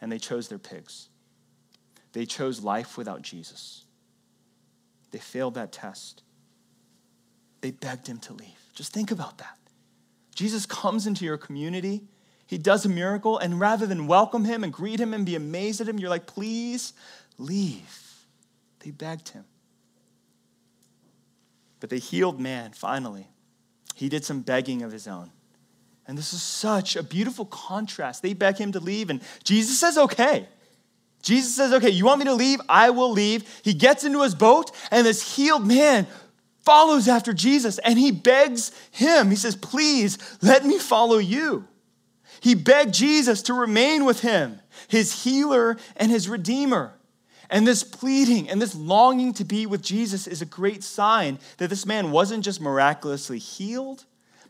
And 0.00 0.10
they 0.10 0.18
chose 0.18 0.48
their 0.48 0.58
pigs. 0.58 1.08
They 2.12 2.26
chose 2.26 2.62
life 2.62 2.96
without 2.98 3.22
Jesus. 3.22 3.84
They 5.10 5.18
failed 5.18 5.54
that 5.54 5.72
test. 5.72 6.22
They 7.60 7.70
begged 7.70 8.08
him 8.08 8.18
to 8.18 8.32
leave. 8.32 8.48
Just 8.74 8.92
think 8.92 9.10
about 9.10 9.38
that. 9.38 9.58
Jesus 10.34 10.66
comes 10.66 11.06
into 11.06 11.24
your 11.24 11.38
community, 11.38 12.02
he 12.46 12.58
does 12.58 12.84
a 12.84 12.88
miracle, 12.88 13.38
and 13.38 13.58
rather 13.58 13.86
than 13.86 14.06
welcome 14.06 14.44
him 14.44 14.64
and 14.64 14.72
greet 14.72 15.00
him 15.00 15.14
and 15.14 15.24
be 15.24 15.34
amazed 15.34 15.80
at 15.80 15.88
him, 15.88 15.98
you're 15.98 16.10
like, 16.10 16.26
please 16.26 16.92
leave. 17.38 18.26
They 18.80 18.90
begged 18.90 19.30
him. 19.30 19.44
But 21.80 21.90
they 21.90 21.98
healed 21.98 22.40
man 22.40 22.72
finally. 22.72 23.28
He 23.94 24.08
did 24.08 24.24
some 24.24 24.40
begging 24.40 24.82
of 24.82 24.92
his 24.92 25.06
own. 25.06 25.30
And 26.06 26.18
this 26.18 26.32
is 26.32 26.42
such 26.42 26.96
a 26.96 27.02
beautiful 27.02 27.46
contrast. 27.46 28.22
They 28.22 28.34
beg 28.34 28.58
him 28.58 28.72
to 28.72 28.80
leave, 28.80 29.08
and 29.08 29.22
Jesus 29.42 29.80
says, 29.80 29.96
okay. 29.96 30.48
Jesus 31.22 31.56
says, 31.56 31.72
okay, 31.72 31.88
you 31.88 32.04
want 32.04 32.18
me 32.18 32.26
to 32.26 32.34
leave? 32.34 32.60
I 32.68 32.90
will 32.90 33.10
leave. 33.10 33.48
He 33.62 33.72
gets 33.72 34.04
into 34.04 34.22
his 34.22 34.34
boat, 34.34 34.70
and 34.90 35.06
this 35.06 35.36
healed 35.36 35.66
man 35.66 36.06
follows 36.60 37.08
after 37.08 37.32
Jesus, 37.32 37.78
and 37.78 37.98
he 37.98 38.10
begs 38.10 38.72
him. 38.90 39.30
He 39.30 39.36
says, 39.36 39.56
please 39.56 40.18
let 40.42 40.66
me 40.66 40.78
follow 40.78 41.16
you. 41.16 41.66
He 42.40 42.54
begged 42.54 42.92
Jesus 42.92 43.40
to 43.42 43.54
remain 43.54 44.04
with 44.04 44.20
him, 44.20 44.60
his 44.88 45.24
healer 45.24 45.78
and 45.96 46.10
his 46.10 46.28
redeemer. 46.28 46.92
And 47.50 47.66
this 47.66 47.84
pleading 47.84 48.48
and 48.48 48.60
this 48.60 48.74
longing 48.74 49.32
to 49.34 49.44
be 49.44 49.66
with 49.66 49.82
Jesus 49.82 50.26
is 50.26 50.42
a 50.42 50.46
great 50.46 50.82
sign 50.82 51.38
that 51.58 51.70
this 51.70 51.86
man 51.86 52.10
wasn't 52.10 52.44
just 52.44 52.60
miraculously 52.60 53.38
healed 53.38 54.04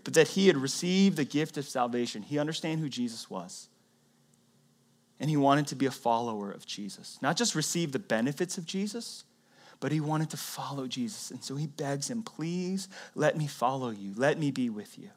but 0.04 0.14
that 0.14 0.28
he 0.28 0.46
had 0.46 0.59
received 0.59 1.16
the 1.16 1.24
gift 1.24 1.57
of 1.57 1.66
salvation. 1.66 2.22
He 2.22 2.38
understood 2.38 2.78
who 2.78 2.90
Jesus 2.90 3.28
was. 3.30 3.68
And 5.18 5.30
he 5.30 5.37
wanted 5.37 5.66
to 5.68 5.74
be 5.74 5.87
a 5.87 5.90
follower 5.90 6.50
of 6.50 6.66
Jesus. 6.66 7.18
Not 7.22 7.37
just 7.37 7.54
receive 7.54 7.92
the 7.92 7.98
benefits 7.98 8.59
of 8.59 8.66
Jesus, 8.66 9.24
but 9.80 9.92
he 9.92 10.00
wanted 10.00 10.30
to 10.30 10.37
follow 10.37 10.87
Jesus. 10.87 11.30
And 11.30 11.42
so 11.42 11.57
he 11.57 11.66
begs 11.66 12.11
him, 12.11 12.22
please 12.22 12.88
let 13.14 13.37
me 13.37 13.46
follow 13.46 13.90
you. 13.90 14.12
Let 14.16 14.38
me 14.38 14.50
be 14.50 14.68
with 14.68 14.98
you. 14.98 15.11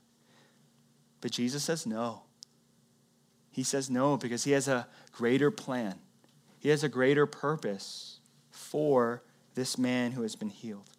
But 1.19 1.31
Jesus 1.31 1.63
says 1.63 1.85
no. 1.85 2.21
He 3.51 3.63
says 3.63 3.89
no 3.89 4.17
because 4.17 4.45
he 4.45 4.51
has 4.51 4.67
a 4.67 4.87
greater 5.11 5.51
plan. 5.51 5.95
He 6.59 6.69
has 6.69 6.83
a 6.83 6.89
greater 6.89 7.25
purpose 7.25 8.19
for 8.51 9.23
this 9.55 9.77
man 9.77 10.11
who 10.11 10.21
has 10.23 10.35
been 10.35 10.49
healed. 10.49 10.89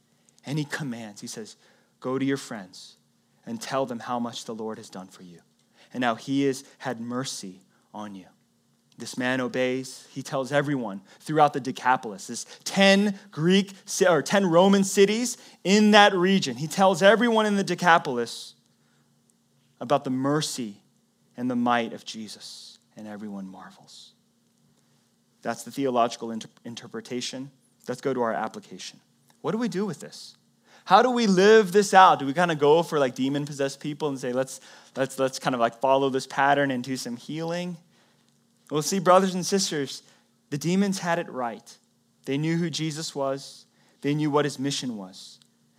And 0.46 0.58
he 0.58 0.64
commands, 0.64 1.20
he 1.20 1.26
says, 1.26 1.56
Go 2.00 2.18
to 2.18 2.24
your 2.24 2.36
friends 2.36 2.96
and 3.44 3.60
tell 3.60 3.86
them 3.86 3.98
how 3.98 4.18
much 4.18 4.44
the 4.44 4.54
Lord 4.54 4.78
has 4.78 4.88
done 4.88 5.08
for 5.08 5.22
you 5.22 5.40
and 5.92 6.04
how 6.04 6.14
he 6.14 6.44
has 6.44 6.64
had 6.78 7.00
mercy 7.00 7.60
on 7.92 8.14
you. 8.14 8.26
This 8.98 9.16
man 9.16 9.40
obeys. 9.40 10.06
He 10.10 10.22
tells 10.22 10.50
everyone 10.50 11.02
throughout 11.20 11.52
the 11.52 11.60
Decapolis, 11.60 12.26
this 12.26 12.46
10 12.64 13.18
Greek 13.30 13.72
or 14.08 14.22
10 14.22 14.46
Roman 14.46 14.82
cities 14.82 15.38
in 15.62 15.92
that 15.92 16.14
region. 16.14 16.56
He 16.56 16.66
tells 16.66 17.00
everyone 17.00 17.46
in 17.46 17.54
the 17.54 17.64
Decapolis 17.64 18.54
about 19.80 20.02
the 20.02 20.10
mercy 20.10 20.82
and 21.36 21.48
the 21.48 21.56
might 21.56 21.92
of 21.92 22.04
Jesus, 22.04 22.78
and 22.96 23.06
everyone 23.06 23.46
marvels. 23.46 24.14
That's 25.42 25.62
the 25.62 25.70
theological 25.70 26.30
inter- 26.30 26.48
interpretation. 26.64 27.50
Let's 27.86 28.00
go 28.00 28.12
to 28.12 28.22
our 28.22 28.32
application. 28.32 29.00
What 29.40 29.52
do 29.52 29.58
we 29.58 29.68
do 29.68 29.86
with 29.86 30.00
this? 30.00 30.36
How 30.84 31.02
do 31.02 31.10
we 31.10 31.26
live 31.26 31.72
this 31.72 31.92
out? 31.92 32.18
Do 32.18 32.26
we 32.26 32.32
kind 32.32 32.50
of 32.50 32.58
go 32.58 32.82
for 32.82 32.98
like 32.98 33.14
demon 33.14 33.44
possessed 33.44 33.78
people 33.78 34.08
and 34.08 34.18
say, 34.18 34.32
let's, 34.32 34.60
let's, 34.96 35.18
let's 35.18 35.38
kind 35.38 35.54
of 35.54 35.60
like 35.60 35.80
follow 35.80 36.08
this 36.08 36.26
pattern 36.26 36.70
and 36.70 36.82
do 36.82 36.96
some 36.96 37.16
healing? 37.16 37.76
Well, 38.70 38.82
see, 38.82 38.98
brothers 38.98 39.34
and 39.34 39.44
sisters, 39.44 40.02
the 40.50 40.58
demons 40.58 40.98
had 40.98 41.18
it 41.18 41.28
right. 41.28 41.76
They 42.24 42.38
knew 42.38 42.56
who 42.56 42.70
Jesus 42.70 43.14
was, 43.14 43.66
they 44.00 44.14
knew 44.14 44.30
what 44.30 44.44
his 44.44 44.58
mission 44.58 44.96
was. 44.96 45.38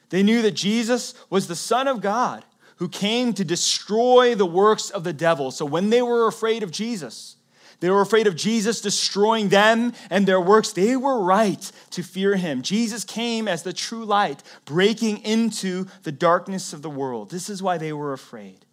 They 0.10 0.24
knew 0.24 0.42
that 0.42 0.52
Jesus 0.52 1.14
was 1.30 1.48
the 1.48 1.56
Son 1.56 1.88
of 1.88 2.02
God 2.02 2.44
who 2.78 2.88
came 2.88 3.34
to 3.34 3.44
destroy 3.44 4.36
the 4.36 4.46
works 4.46 4.90
of 4.90 5.04
the 5.04 5.14
devil. 5.14 5.52
So 5.52 5.66
when 5.66 5.90
they 5.90 6.02
were 6.02 6.28
afraid 6.28 6.64
of 6.64 6.72
Jesus, 6.72 7.36
they 7.80 7.90
were 7.90 8.02
afraid 8.02 8.28
of 8.28 8.36
Jesus 8.36 8.82
destroying 8.82 9.50
them 9.50 9.94
and 10.10 10.28
their 10.28 10.42
works. 10.42 10.74
They 10.74 10.98
were 10.98 11.24
right 11.24 11.72
to 11.92 12.04
fear 12.04 12.36
him. 12.36 12.62
Jesus 12.62 13.06
came 13.06 13.48
as 13.48 13.64
the 13.64 13.72
true 13.72 14.04
light, 14.04 14.44
breaking 14.66 15.20
into 15.20 15.86
the 16.04 16.12
darkness 16.12 16.74
of 16.74 16.82
the 16.82 16.90
world. 16.90 17.30
This 17.30 17.50
is 17.50 17.64
why 17.64 17.78
they 17.78 17.94
were 17.94 18.12
afraid. 18.12 18.66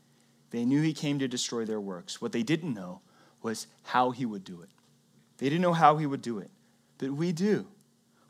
They 0.50 0.64
knew 0.64 0.82
he 0.82 0.92
came 0.92 1.18
to 1.20 1.28
destroy 1.28 1.64
their 1.64 1.80
works. 1.80 2.20
What 2.20 2.32
they 2.32 2.42
didn't 2.42 2.74
know 2.74 3.00
was 3.42 3.68
how 3.84 4.10
he 4.10 4.26
would 4.26 4.42
do 4.42 4.62
it. 4.62 4.70
They 5.38 5.48
didn't 5.48 5.62
know 5.62 5.72
how 5.72 5.98
he 5.98 6.06
would 6.06 6.22
do 6.22 6.38
it, 6.38 6.50
but 6.98 7.12
we 7.12 7.30
do. 7.32 7.66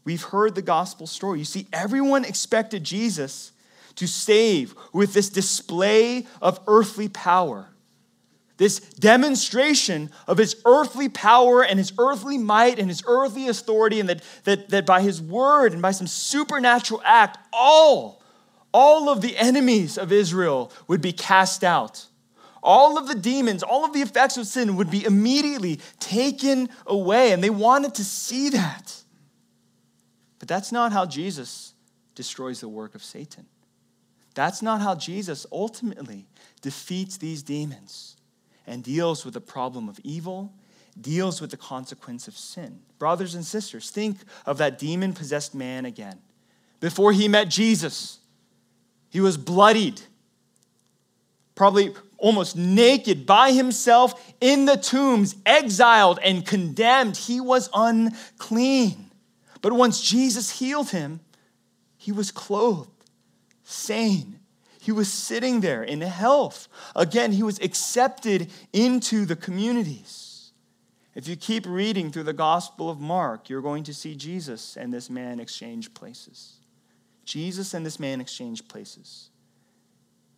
we've 0.04 0.22
heard 0.22 0.54
the 0.54 0.62
gospel 0.62 1.06
story. 1.06 1.38
You 1.38 1.44
see, 1.44 1.66
everyone 1.72 2.24
expected 2.24 2.84
Jesus 2.84 3.52
to 3.96 4.06
save 4.06 4.74
with 4.92 5.14
this 5.14 5.28
display 5.28 6.26
of 6.40 6.60
earthly 6.66 7.08
power, 7.08 7.68
this 8.56 8.80
demonstration 8.80 10.10
of 10.26 10.38
his 10.38 10.56
earthly 10.64 11.08
power 11.08 11.62
and 11.62 11.78
his 11.78 11.92
earthly 11.98 12.38
might 12.38 12.78
and 12.78 12.88
his 12.88 13.02
earthly 13.06 13.48
authority, 13.48 14.00
and 14.00 14.08
that, 14.08 14.22
that, 14.44 14.70
that 14.70 14.86
by 14.86 15.02
his 15.02 15.20
word 15.20 15.72
and 15.72 15.82
by 15.82 15.90
some 15.90 16.06
supernatural 16.06 17.02
act, 17.04 17.38
all, 17.52 18.22
all 18.72 19.10
of 19.10 19.20
the 19.20 19.36
enemies 19.36 19.98
of 19.98 20.10
Israel 20.10 20.72
would 20.88 21.02
be 21.02 21.12
cast 21.12 21.64
out. 21.64 22.06
All 22.62 22.98
of 22.98 23.06
the 23.06 23.14
demons, 23.14 23.62
all 23.62 23.84
of 23.84 23.92
the 23.92 24.00
effects 24.00 24.36
of 24.36 24.46
sin 24.46 24.76
would 24.76 24.90
be 24.90 25.04
immediately 25.04 25.78
taken 26.00 26.68
away, 26.86 27.32
and 27.32 27.44
they 27.44 27.50
wanted 27.50 27.94
to 27.96 28.04
see 28.04 28.48
that. 28.50 29.02
But 30.38 30.48
that's 30.48 30.72
not 30.72 30.92
how 30.92 31.06
Jesus 31.06 31.74
destroys 32.14 32.60
the 32.60 32.68
work 32.68 32.94
of 32.94 33.04
Satan. 33.04 33.46
That's 34.34 34.62
not 34.62 34.80
how 34.80 34.94
Jesus 34.94 35.46
ultimately 35.52 36.26
defeats 36.60 37.18
these 37.18 37.42
demons 37.42 38.16
and 38.66 38.82
deals 38.82 39.24
with 39.24 39.34
the 39.34 39.40
problem 39.40 39.88
of 39.88 39.98
evil, 40.02 40.52
deals 41.00 41.40
with 41.40 41.50
the 41.50 41.56
consequence 41.56 42.26
of 42.26 42.36
sin. 42.36 42.80
Brothers 42.98 43.34
and 43.34 43.44
sisters, 43.44 43.90
think 43.90 44.18
of 44.44 44.58
that 44.58 44.78
demon 44.78 45.12
possessed 45.12 45.54
man 45.54 45.84
again. 45.84 46.18
Before 46.80 47.12
he 47.12 47.28
met 47.28 47.48
Jesus, 47.48 48.18
he 49.10 49.20
was 49.20 49.36
bloodied, 49.36 50.00
probably 51.54 51.94
almost 52.18 52.56
naked 52.56 53.26
by 53.26 53.52
himself 53.52 54.34
in 54.40 54.64
the 54.64 54.76
tombs, 54.76 55.36
exiled 55.44 56.18
and 56.22 56.44
condemned. 56.46 57.16
He 57.16 57.40
was 57.40 57.68
unclean. 57.74 59.10
But 59.62 59.72
once 59.72 60.00
Jesus 60.00 60.58
healed 60.58 60.90
him, 60.90 61.20
he 61.96 62.12
was 62.12 62.30
clothed 62.30 62.90
sane. 63.64 64.38
He 64.86 64.92
was 64.92 65.12
sitting 65.12 65.62
there 65.62 65.82
in 65.82 66.00
health. 66.00 66.68
Again, 66.94 67.32
he 67.32 67.42
was 67.42 67.58
accepted 67.58 68.52
into 68.72 69.26
the 69.26 69.34
communities. 69.34 70.52
If 71.16 71.26
you 71.26 71.34
keep 71.34 71.66
reading 71.66 72.12
through 72.12 72.22
the 72.22 72.32
Gospel 72.32 72.88
of 72.88 73.00
Mark, 73.00 73.50
you're 73.50 73.62
going 73.62 73.82
to 73.82 73.92
see 73.92 74.14
Jesus 74.14 74.76
and 74.76 74.94
this 74.94 75.10
man 75.10 75.40
exchange 75.40 75.92
places. 75.92 76.58
Jesus 77.24 77.74
and 77.74 77.84
this 77.84 77.98
man 77.98 78.20
exchange 78.20 78.68
places. 78.68 79.30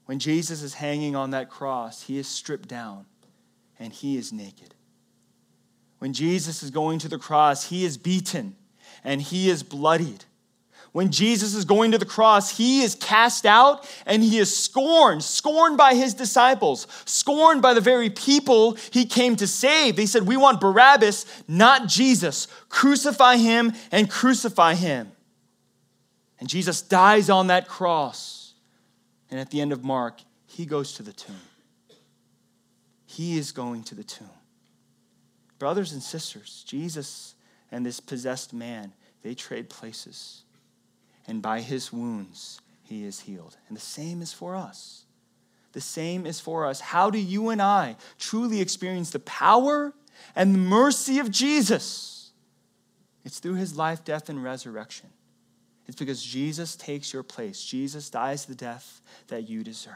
When 0.06 0.18
Jesus 0.18 0.62
is 0.62 0.72
hanging 0.72 1.14
on 1.14 1.28
that 1.32 1.50
cross, 1.50 2.04
he 2.04 2.16
is 2.16 2.26
stripped 2.26 2.70
down 2.70 3.04
and 3.78 3.92
he 3.92 4.16
is 4.16 4.32
naked. 4.32 4.74
When 5.98 6.14
Jesus 6.14 6.62
is 6.62 6.70
going 6.70 7.00
to 7.00 7.08
the 7.08 7.18
cross, 7.18 7.68
he 7.68 7.84
is 7.84 7.98
beaten 7.98 8.56
and 9.04 9.20
he 9.20 9.50
is 9.50 9.62
bloodied 9.62 10.24
when 10.92 11.10
Jesus 11.10 11.54
is 11.54 11.64
going 11.64 11.92
to 11.92 11.98
the 11.98 12.06
cross, 12.06 12.56
he 12.56 12.82
is 12.82 12.94
cast 12.94 13.44
out 13.44 13.88
and 14.06 14.22
he 14.22 14.38
is 14.38 14.56
scorned, 14.56 15.22
scorned 15.22 15.76
by 15.76 15.94
his 15.94 16.14
disciples, 16.14 16.86
scorned 17.04 17.60
by 17.60 17.74
the 17.74 17.80
very 17.80 18.10
people 18.10 18.76
he 18.90 19.04
came 19.04 19.36
to 19.36 19.46
save. 19.46 19.96
They 19.96 20.06
said, 20.06 20.26
We 20.26 20.36
want 20.36 20.60
Barabbas, 20.60 21.26
not 21.46 21.88
Jesus. 21.88 22.48
Crucify 22.68 23.36
him 23.36 23.72
and 23.92 24.10
crucify 24.10 24.74
him. 24.74 25.12
And 26.40 26.48
Jesus 26.48 26.80
dies 26.80 27.28
on 27.28 27.48
that 27.48 27.68
cross. 27.68 28.54
And 29.30 29.38
at 29.38 29.50
the 29.50 29.60
end 29.60 29.72
of 29.72 29.84
Mark, 29.84 30.20
he 30.46 30.64
goes 30.64 30.94
to 30.94 31.02
the 31.02 31.12
tomb. 31.12 31.36
He 33.04 33.36
is 33.36 33.52
going 33.52 33.82
to 33.84 33.94
the 33.94 34.04
tomb. 34.04 34.28
Brothers 35.58 35.92
and 35.92 36.02
sisters, 36.02 36.64
Jesus 36.66 37.34
and 37.70 37.84
this 37.84 38.00
possessed 38.00 38.54
man, 38.54 38.94
they 39.22 39.34
trade 39.34 39.68
places 39.68 40.44
and 41.28 41.40
by 41.40 41.60
his 41.60 41.92
wounds 41.92 42.60
he 42.82 43.04
is 43.04 43.20
healed. 43.20 43.56
And 43.68 43.76
the 43.76 43.82
same 43.82 44.22
is 44.22 44.32
for 44.32 44.56
us. 44.56 45.04
The 45.72 45.80
same 45.80 46.26
is 46.26 46.40
for 46.40 46.66
us. 46.66 46.80
How 46.80 47.10
do 47.10 47.18
you 47.18 47.50
and 47.50 47.62
I 47.62 47.96
truly 48.18 48.60
experience 48.60 49.10
the 49.10 49.20
power 49.20 49.92
and 50.34 50.54
the 50.54 50.58
mercy 50.58 51.18
of 51.18 51.30
Jesus? 51.30 52.30
It's 53.24 53.38
through 53.38 53.56
his 53.56 53.76
life, 53.76 54.04
death, 54.04 54.30
and 54.30 54.42
resurrection. 54.42 55.10
It's 55.86 55.98
because 55.98 56.22
Jesus 56.22 56.76
takes 56.76 57.12
your 57.12 57.22
place. 57.22 57.62
Jesus 57.62 58.08
dies 58.10 58.46
the 58.46 58.54
death 58.54 59.02
that 59.28 59.48
you 59.48 59.62
deserve. 59.62 59.94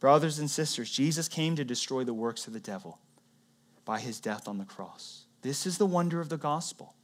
Brothers 0.00 0.38
and 0.38 0.50
sisters, 0.50 0.90
Jesus 0.90 1.28
came 1.28 1.54
to 1.56 1.64
destroy 1.64 2.02
the 2.02 2.14
works 2.14 2.46
of 2.46 2.52
the 2.52 2.60
devil 2.60 2.98
by 3.84 4.00
his 4.00 4.20
death 4.20 4.48
on 4.48 4.58
the 4.58 4.64
cross. 4.64 5.26
This 5.42 5.66
is 5.66 5.78
the 5.78 5.86
wonder 5.86 6.20
of 6.20 6.28
the 6.28 6.38
gospel. 6.38 6.94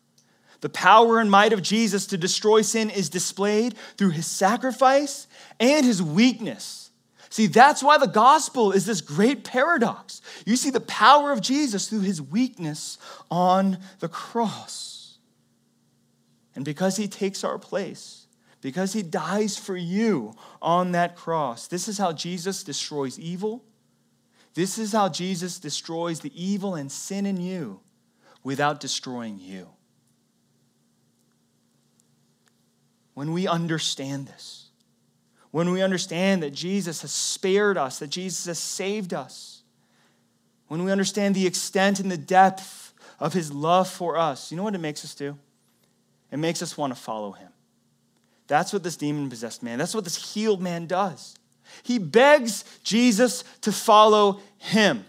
The 0.61 0.69
power 0.69 1.21
and 1.21 1.31
might 1.31 1.53
of 1.53 1.63
Jesus 1.63 2.07
to 2.07 2.19
destroy 2.19 2.63
sin 2.63 2.91
is 2.91 3.09
displayed 3.09 3.77
through 3.97 4.11
his 4.11 4.27
sacrifice 4.27 5.29
and 5.61 5.87
his 5.87 6.03
weakness. 6.03 6.91
See, 7.31 7.47
that's 7.47 7.83
why 7.83 7.99
the 7.99 8.07
gospel 8.07 8.73
is 8.73 8.87
this 8.87 9.01
great 9.01 9.45
paradox. 9.45 10.21
You 10.47 10.57
see 10.57 10.71
the 10.71 10.81
power 10.81 11.31
of 11.31 11.41
Jesus 11.41 11.89
through 11.89 12.01
his 12.01 12.21
weakness 12.23 12.99
on 13.31 13.79
the 14.01 14.09
cross. 14.09 15.19
And 16.55 16.65
because 16.65 16.97
he 16.97 17.07
takes 17.07 17.45
our 17.45 17.59
place, 17.59 18.27
because 18.61 18.93
he 18.93 19.03
dies 19.03 19.57
for 19.57 19.77
you 19.77 20.35
on 20.61 20.93
that 20.93 21.15
cross, 21.15 21.69
this 21.69 21.87
is 21.87 21.99
how 21.99 22.13
Jesus 22.13 22.65
destroys 22.65 23.19
evil. 23.19 23.63
This 24.55 24.79
is 24.79 24.93
how 24.93 25.09
Jesus 25.09 25.61
destroys 25.61 26.21
the 26.21 26.33
evil 26.35 26.75
and 26.75 26.91
sin 26.91 27.27
in 27.27 27.41
you 27.41 27.81
without 28.43 28.81
destroying 28.81 29.39
you. 29.39 29.69
When 33.19 33.33
we 33.33 33.49
understand 33.49 34.29
this, 34.29 34.69
when 35.51 35.73
we 35.73 35.83
understand 35.83 36.41
that 36.45 36.53
Jesus 36.53 37.03
has 37.03 37.11
spared 37.11 37.77
us, 37.77 37.99
that 37.99 38.11
Jesus 38.11 38.47
has 38.47 38.61
saved 38.61 39.13
us, 39.13 39.63
when 40.69 40.85
we 40.85 40.93
understand 40.93 41.35
the 41.35 41.45
extent 41.45 41.99
and 41.99 42.13
the 42.13 42.17
depth 42.17 42.95
of 43.19 43.33
his 43.33 43.53
love 43.53 43.89
for 43.89 44.17
us, 44.17 44.53
you 44.53 44.57
know 44.57 44.63
what 44.63 44.77
it 44.77 44.79
makes 44.79 45.05
us 45.05 45.17
do? 45.17 45.37
It 46.31 46.37
makes 46.37 46.63
us 46.63 46.79
want 46.79 46.95
to 46.95 47.01
follow 47.01 47.33
him. 47.33 47.49
That's 48.47 48.73
what 48.73 48.85
this 48.85 48.97
demon 48.97 49.29
possessed 49.29 49.65
man, 49.65 49.81
that's 49.81 49.97
what 49.97 50.05
this 50.05 50.33
healed 50.33 50.63
man 50.63 50.87
does. 50.87 51.35
He 51.83 51.99
begs 51.99 52.63
Jesus 52.85 53.43
to 53.63 53.73
follow 53.73 54.39
him. 54.59 55.05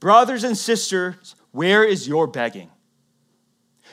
Brothers 0.00 0.42
and 0.42 0.56
sisters, 0.56 1.34
where 1.50 1.84
is 1.84 2.08
your 2.08 2.26
begging? 2.26 2.70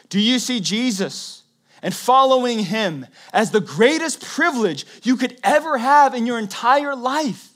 Do 0.07 0.21
you 0.21 0.39
see 0.39 0.61
Jesus? 0.61 1.42
And 1.83 1.93
following 1.93 2.59
him 2.59 3.05
as 3.31 3.51
the 3.51 3.61
greatest 3.61 4.21
privilege 4.21 4.85
you 5.03 5.17
could 5.17 5.37
ever 5.43 5.77
have 5.77 6.15
in 6.15 6.25
your 6.25 6.39
entire 6.39 6.95
life? 6.95 7.49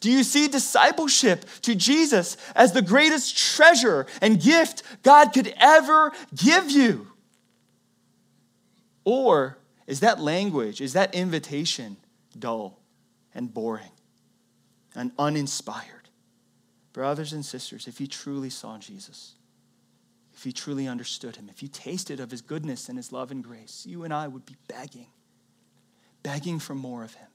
Do 0.00 0.10
you 0.10 0.24
see 0.24 0.48
discipleship 0.48 1.46
to 1.62 1.74
Jesus 1.74 2.36
as 2.54 2.72
the 2.72 2.82
greatest 2.82 3.38
treasure 3.38 4.06
and 4.20 4.42
gift 4.42 4.82
God 5.02 5.32
could 5.32 5.54
ever 5.58 6.12
give 6.34 6.70
you? 6.70 7.06
Or 9.04 9.56
is 9.86 10.00
that 10.00 10.20
language, 10.20 10.80
is 10.80 10.92
that 10.94 11.14
invitation 11.14 11.96
dull 12.36 12.80
and 13.34 13.54
boring 13.54 13.92
and 14.94 15.12
uninspired? 15.18 16.10
Brothers 16.92 17.32
and 17.32 17.44
sisters, 17.44 17.86
if 17.86 18.00
you 18.00 18.06
truly 18.08 18.50
saw 18.50 18.78
Jesus, 18.78 19.35
if 20.36 20.44
you 20.44 20.52
truly 20.52 20.86
understood 20.86 21.36
him, 21.36 21.48
if 21.48 21.62
you 21.62 21.68
tasted 21.68 22.20
of 22.20 22.30
his 22.30 22.42
goodness 22.42 22.90
and 22.90 22.98
his 22.98 23.10
love 23.10 23.30
and 23.30 23.42
grace, 23.42 23.86
you 23.88 24.04
and 24.04 24.12
I 24.12 24.28
would 24.28 24.44
be 24.44 24.56
begging, 24.68 25.06
begging 26.22 26.58
for 26.58 26.74
more 26.74 27.02
of 27.02 27.14
him, 27.14 27.28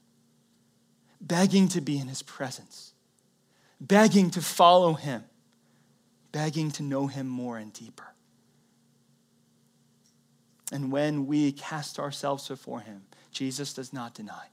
begging 1.20 1.66
to 1.68 1.80
be 1.80 1.98
in 1.98 2.06
his 2.06 2.22
presence, 2.22 2.92
begging 3.80 4.30
to 4.30 4.40
follow 4.40 4.92
him, 4.92 5.24
begging 6.30 6.70
to 6.70 6.84
know 6.84 7.08
him 7.08 7.26
more 7.26 7.58
and 7.58 7.72
deeper. 7.72 8.14
And 10.70 10.92
when 10.92 11.26
we 11.26 11.50
cast 11.50 11.98
ourselves 11.98 12.46
before 12.46 12.80
him, 12.80 13.02
Jesus 13.32 13.74
does 13.74 13.92
not 13.92 14.14
deny. 14.14 14.46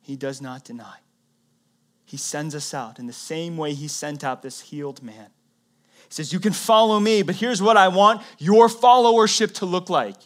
He 0.00 0.16
does 0.16 0.40
not 0.40 0.64
deny. 0.64 0.96
He 2.06 2.16
sends 2.16 2.54
us 2.54 2.72
out 2.72 2.98
in 2.98 3.06
the 3.06 3.12
same 3.12 3.58
way 3.58 3.74
he 3.74 3.86
sent 3.86 4.24
out 4.24 4.42
this 4.42 4.62
healed 4.62 5.02
man 5.02 5.28
he 6.10 6.14
says, 6.14 6.32
You 6.32 6.40
can 6.40 6.52
follow 6.52 6.98
me, 6.98 7.22
but 7.22 7.36
here's 7.36 7.62
what 7.62 7.76
I 7.76 7.88
want 7.88 8.22
your 8.38 8.66
followership 8.68 9.54
to 9.54 9.66
look 9.66 9.88
like. 9.88 10.16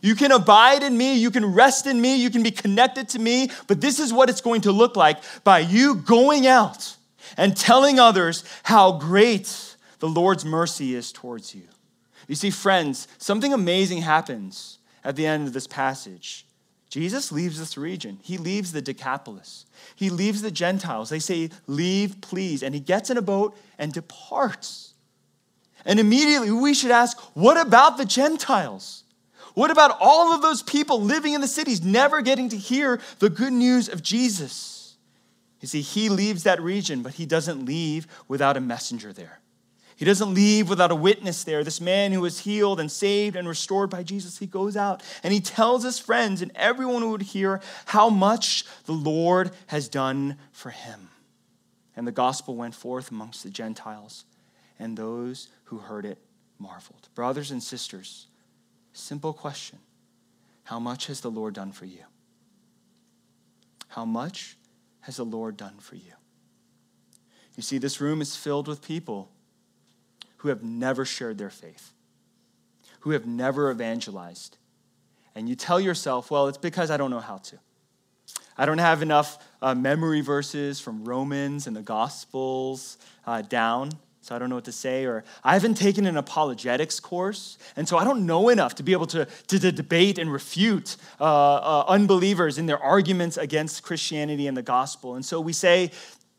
You 0.00 0.14
can 0.14 0.32
abide 0.32 0.82
in 0.82 0.96
me, 0.96 1.18
you 1.18 1.30
can 1.30 1.44
rest 1.44 1.86
in 1.86 2.00
me, 2.00 2.16
you 2.16 2.30
can 2.30 2.42
be 2.42 2.50
connected 2.50 3.10
to 3.10 3.18
me, 3.18 3.50
but 3.66 3.80
this 3.80 3.98
is 3.98 4.12
what 4.12 4.30
it's 4.30 4.40
going 4.40 4.62
to 4.62 4.72
look 4.72 4.96
like 4.96 5.18
by 5.44 5.58
you 5.58 5.96
going 5.96 6.46
out 6.46 6.96
and 7.36 7.54
telling 7.54 7.98
others 7.98 8.42
how 8.62 8.92
great 8.92 9.76
the 9.98 10.08
Lord's 10.08 10.44
mercy 10.44 10.94
is 10.94 11.12
towards 11.12 11.54
you. 11.54 11.64
You 12.26 12.36
see, 12.36 12.50
friends, 12.50 13.06
something 13.18 13.52
amazing 13.52 13.98
happens 14.02 14.78
at 15.04 15.16
the 15.16 15.26
end 15.26 15.46
of 15.46 15.52
this 15.52 15.66
passage. 15.66 16.46
Jesus 16.88 17.30
leaves 17.30 17.58
this 17.58 17.76
region. 17.76 18.18
He 18.22 18.38
leaves 18.38 18.72
the 18.72 18.80
Decapolis. 18.80 19.66
He 19.94 20.08
leaves 20.08 20.40
the 20.40 20.50
Gentiles. 20.50 21.10
They 21.10 21.18
say, 21.18 21.50
Leave, 21.66 22.20
please. 22.22 22.62
And 22.62 22.74
he 22.74 22.80
gets 22.80 23.10
in 23.10 23.18
a 23.18 23.22
boat 23.22 23.54
and 23.78 23.92
departs. 23.92 24.87
And 25.84 26.00
immediately 26.00 26.50
we 26.50 26.74
should 26.74 26.90
ask, 26.90 27.18
what 27.34 27.56
about 27.56 27.96
the 27.96 28.04
Gentiles? 28.04 29.04
What 29.54 29.70
about 29.70 29.96
all 30.00 30.32
of 30.32 30.42
those 30.42 30.62
people 30.62 31.00
living 31.00 31.32
in 31.32 31.40
the 31.40 31.48
cities 31.48 31.82
never 31.82 32.20
getting 32.20 32.48
to 32.50 32.56
hear 32.56 33.00
the 33.18 33.30
good 33.30 33.52
news 33.52 33.88
of 33.88 34.02
Jesus? 34.02 34.96
You 35.60 35.66
see, 35.66 35.80
he 35.80 36.08
leaves 36.08 36.44
that 36.44 36.62
region, 36.62 37.02
but 37.02 37.14
he 37.14 37.26
doesn't 37.26 37.64
leave 37.64 38.06
without 38.28 38.56
a 38.56 38.60
messenger 38.60 39.12
there. 39.12 39.40
He 39.96 40.04
doesn't 40.04 40.32
leave 40.32 40.68
without 40.68 40.92
a 40.92 40.94
witness 40.94 41.42
there. 41.42 41.64
This 41.64 41.80
man 41.80 42.12
who 42.12 42.20
was 42.20 42.38
healed 42.38 42.78
and 42.78 42.88
saved 42.88 43.34
and 43.34 43.48
restored 43.48 43.90
by 43.90 44.04
Jesus, 44.04 44.38
he 44.38 44.46
goes 44.46 44.76
out 44.76 45.02
and 45.24 45.32
he 45.32 45.40
tells 45.40 45.82
his 45.82 45.98
friends 45.98 46.40
and 46.40 46.52
everyone 46.54 47.02
who 47.02 47.10
would 47.10 47.22
hear 47.22 47.60
how 47.86 48.08
much 48.08 48.64
the 48.84 48.92
Lord 48.92 49.50
has 49.66 49.88
done 49.88 50.36
for 50.52 50.70
him. 50.70 51.08
And 51.96 52.06
the 52.06 52.12
gospel 52.12 52.54
went 52.54 52.76
forth 52.76 53.10
amongst 53.10 53.42
the 53.42 53.50
Gentiles, 53.50 54.24
and 54.78 54.96
those 54.96 55.48
who 55.64 55.78
heard 55.78 56.04
it 56.04 56.18
marveled. 56.58 57.08
Brothers 57.14 57.50
and 57.50 57.62
sisters, 57.62 58.26
simple 58.92 59.32
question 59.32 59.78
How 60.64 60.78
much 60.78 61.06
has 61.06 61.20
the 61.20 61.30
Lord 61.30 61.54
done 61.54 61.72
for 61.72 61.86
you? 61.86 62.04
How 63.88 64.04
much 64.04 64.56
has 65.00 65.16
the 65.16 65.24
Lord 65.24 65.56
done 65.56 65.78
for 65.78 65.96
you? 65.96 66.12
You 67.56 67.62
see, 67.62 67.78
this 67.78 68.00
room 68.00 68.20
is 68.20 68.36
filled 68.36 68.68
with 68.68 68.82
people 68.82 69.30
who 70.38 70.48
have 70.48 70.62
never 70.62 71.04
shared 71.04 71.38
their 71.38 71.50
faith, 71.50 71.92
who 73.00 73.10
have 73.10 73.26
never 73.26 73.70
evangelized. 73.70 74.56
And 75.34 75.48
you 75.48 75.56
tell 75.56 75.80
yourself, 75.80 76.30
well, 76.30 76.46
it's 76.46 76.58
because 76.58 76.90
I 76.90 76.96
don't 76.96 77.10
know 77.10 77.20
how 77.20 77.38
to. 77.38 77.58
I 78.56 78.66
don't 78.66 78.78
have 78.78 79.02
enough 79.02 79.38
uh, 79.62 79.74
memory 79.74 80.20
verses 80.20 80.80
from 80.80 81.04
Romans 81.04 81.66
and 81.66 81.76
the 81.76 81.82
Gospels 81.82 82.98
uh, 83.26 83.42
down, 83.42 83.92
so 84.20 84.34
I 84.34 84.38
don't 84.38 84.48
know 84.48 84.56
what 84.56 84.64
to 84.66 84.72
say. 84.72 85.04
Or 85.04 85.24
I 85.42 85.54
haven't 85.54 85.74
taken 85.74 86.06
an 86.06 86.16
apologetics 86.16 87.00
course, 87.00 87.58
and 87.76 87.88
so 87.88 87.96
I 87.98 88.04
don't 88.04 88.26
know 88.26 88.48
enough 88.48 88.74
to 88.76 88.82
be 88.82 88.92
able 88.92 89.06
to, 89.08 89.24
to, 89.24 89.58
to 89.58 89.72
debate 89.72 90.18
and 90.18 90.32
refute 90.32 90.96
uh, 91.20 91.24
uh 91.24 91.84
unbelievers 91.88 92.58
in 92.58 92.66
their 92.66 92.78
arguments 92.78 93.36
against 93.36 93.82
Christianity 93.82 94.46
and 94.46 94.56
the 94.56 94.62
gospel. 94.62 95.14
And 95.14 95.24
so 95.24 95.40
we 95.40 95.52
say, 95.52 95.90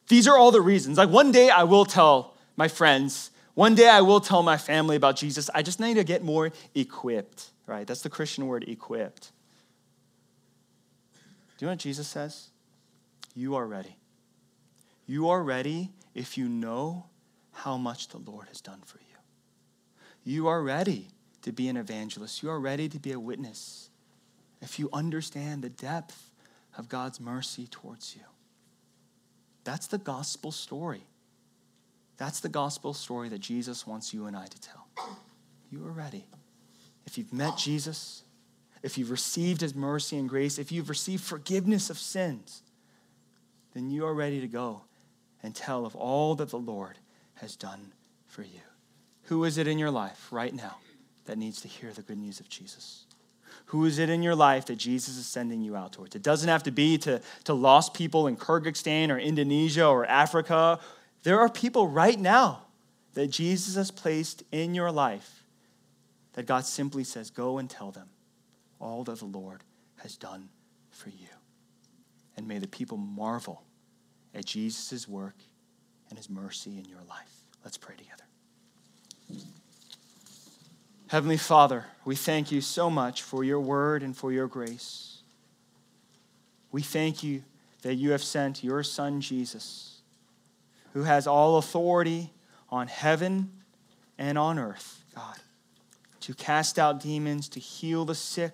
these 0.08 0.28
are 0.28 0.38
all 0.38 0.52
the 0.52 0.62
reasons. 0.62 0.98
Like 0.98 1.10
one 1.10 1.32
day 1.32 1.50
I 1.50 1.64
will 1.64 1.86
tell 1.86 2.36
my 2.56 2.68
friends 2.68 3.32
one 3.60 3.76
day 3.76 3.90
I 3.90 4.00
will 4.00 4.22
tell 4.22 4.42
my 4.42 4.56
family 4.56 4.96
about 4.96 5.18
Jesus. 5.18 5.50
I 5.54 5.64
just 5.64 5.82
need 5.82 5.96
to 5.96 6.06
get 6.06 6.24
more 6.24 6.54
equipped, 6.74 7.50
right? 7.68 7.86
That's 7.86 8.02
the 8.02 8.10
Christian 8.10 8.48
word, 8.48 8.64
equipped. 8.70 9.34
Do 11.58 11.66
you 11.66 11.68
know 11.68 11.74
what 11.74 11.80
Jesus 11.80 12.08
says? 12.08 12.52
You 13.36 13.56
are 13.56 13.68
ready. 13.68 13.98
You 15.08 15.28
are 15.28 15.44
ready 15.44 15.92
if 16.16 16.38
you 16.38 16.48
know 16.48 17.08
how 17.60 17.78
much 17.78 18.08
the 18.08 18.18
Lord 18.18 18.48
has 18.48 18.62
done 18.62 18.82
for 18.86 19.00
you. 19.00 19.18
You 20.24 20.48
are 20.48 20.64
ready 20.64 21.08
to 21.42 21.52
be 21.52 21.68
an 21.68 21.78
evangelist. 21.78 22.42
You 22.42 22.50
are 22.50 22.60
ready 22.60 22.88
to 22.90 23.00
be 23.00 23.12
a 23.12 23.20
witness 23.20 23.90
if 24.62 24.80
you 24.80 24.90
understand 24.94 25.62
the 25.62 25.70
depth 25.70 26.32
of 26.78 26.88
God's 26.88 27.20
mercy 27.20 27.68
towards 27.68 28.16
you. 28.16 28.22
That's 29.66 29.88
the 29.88 29.98
gospel 29.98 30.52
story. 30.52 31.04
That's 32.18 32.40
the 32.40 32.50
gospel 32.50 32.94
story 32.94 33.30
that 33.30 33.40
Jesus 33.40 33.86
wants 33.86 34.14
you 34.14 34.26
and 34.26 34.36
I 34.36 34.46
to 34.46 34.62
tell. 34.62 34.88
You 35.70 35.86
are 35.86 35.92
ready. 35.92 36.26
If 37.06 37.18
you've 37.18 37.34
met 37.34 37.58
Jesus, 37.58 38.24
if 38.84 38.98
you've 38.98 39.12
received 39.12 39.62
his 39.62 39.76
mercy 39.76 40.18
and 40.18 40.30
grace, 40.30 40.58
if 40.58 40.72
you've 40.72 40.90
received 40.90 41.24
forgiveness 41.24 41.90
of 41.90 41.98
sins, 41.98 42.64
then 43.74 43.90
you 43.90 44.06
are 44.06 44.14
ready 44.14 44.40
to 44.40 44.48
go 44.48 44.84
and 45.44 45.54
tell 45.54 45.86
of 45.86 45.96
all 45.96 46.36
that 46.36 46.50
the 46.50 46.58
Lord 46.58 46.98
has 47.42 47.56
done 47.56 47.94
for 48.28 48.44
you. 48.44 48.62
Who 49.24 49.44
is 49.44 49.58
it 49.58 49.68
in 49.68 49.78
your 49.78 49.92
life 49.92 50.28
right 50.32 50.54
now 50.54 50.78
that 51.26 51.38
needs 51.38 51.62
to 51.62 51.68
hear 51.68 51.92
the 51.92 52.02
good 52.02 52.18
news 52.18 52.40
of 52.40 52.50
Jesus? 52.50 53.06
Who 53.68 53.86
is 53.86 54.00
it 54.00 54.10
in 54.10 54.24
your 54.24 54.36
life 54.36 54.66
that 54.66 54.78
Jesus 54.78 55.18
is 55.18 55.28
sending 55.28 55.62
you 55.62 55.76
out 55.76 55.94
towards? 55.94 56.16
It 56.16 56.24
doesn't 56.24 56.50
have 56.50 56.64
to 56.64 56.72
be 56.72 56.98
to, 57.00 57.22
to 57.44 57.54
lost 57.54 57.94
people 57.94 58.28
in 58.28 58.36
Kyrgyzstan 58.36 59.10
or 59.10 59.20
Indonesia 59.20 59.86
or 59.86 60.06
Africa 60.06 60.80
there 61.24 61.40
are 61.40 61.50
people 61.50 61.88
right 61.88 62.20
now 62.20 62.64
that 63.14 63.28
Jesus 63.28 63.76
has 63.76 63.92
placed 63.92 64.44
in 64.52 64.74
your 64.74 64.92
life 64.92 65.44
that 66.34 66.46
God 66.46 66.66
simply 66.66 67.04
says, 67.04 67.30
Go 67.30 67.58
and 67.58 67.70
tell 67.70 67.92
them 67.92 68.10
all 68.80 69.04
that 69.04 69.20
the 69.20 69.26
Lord 69.26 69.64
has 69.98 70.16
done 70.16 70.50
for 70.90 71.10
you. 71.10 71.28
And 72.38 72.48
may 72.48 72.60
the 72.60 72.68
people 72.68 72.98
marvel 72.98 73.64
at 74.34 74.46
Jesus' 74.46 75.08
work 75.08 75.36
and 76.10 76.18
his 76.18 76.30
mercy 76.30 76.78
in 76.78 76.86
your 76.86 77.02
life. 77.10 77.44
Let's 77.64 77.78
pray 77.78 77.96
together. 77.96 78.24
Heavenly 81.08 81.38
Father, 81.38 81.86
we 82.06 82.16
thank 82.16 82.52
you 82.52 82.62
so 82.62 82.90
much 82.90 83.24
for 83.24 83.44
your 83.44 83.60
word 83.60 84.04
and 84.04 84.16
for 84.16 84.32
your 84.32 84.48
grace. 84.48 85.22
We 86.72 86.82
thank 86.82 87.24
you 87.24 87.44
that 87.82 87.96
you 87.96 88.12
have 88.12 88.24
sent 88.24 88.64
your 88.64 88.84
Son, 88.84 89.22
Jesus 89.22 89.90
who 90.94 91.04
has 91.04 91.28
all 91.28 91.58
authority 91.58 92.32
on 92.70 92.88
heaven 92.88 93.52
and 94.18 94.38
on 94.38 94.60
earth, 94.60 95.04
God, 95.16 95.38
to 96.22 96.34
cast 96.34 96.78
out 96.78 97.00
demons, 97.00 97.50
to 97.50 97.60
heal 97.60 98.06
the 98.06 98.16
sick, 98.16 98.54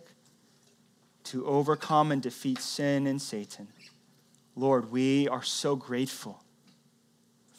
to 1.25 1.45
overcome 1.45 2.11
and 2.11 2.21
defeat 2.21 2.59
sin 2.59 3.07
and 3.07 3.21
Satan. 3.21 3.67
Lord, 4.55 4.91
we 4.91 5.27
are 5.27 5.43
so 5.43 5.75
grateful 5.75 6.43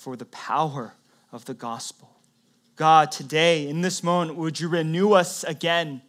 for 0.07 0.15
the 0.15 0.25
power 0.27 0.95
of 1.33 1.47
the 1.47 1.53
gospel. 1.53 2.09
God, 2.77 3.11
today, 3.11 3.67
in 3.67 3.81
this 3.81 4.05
moment, 4.05 4.39
would 4.39 4.61
you 4.61 4.69
renew 4.69 5.15
us 5.15 5.43
again? 5.43 6.01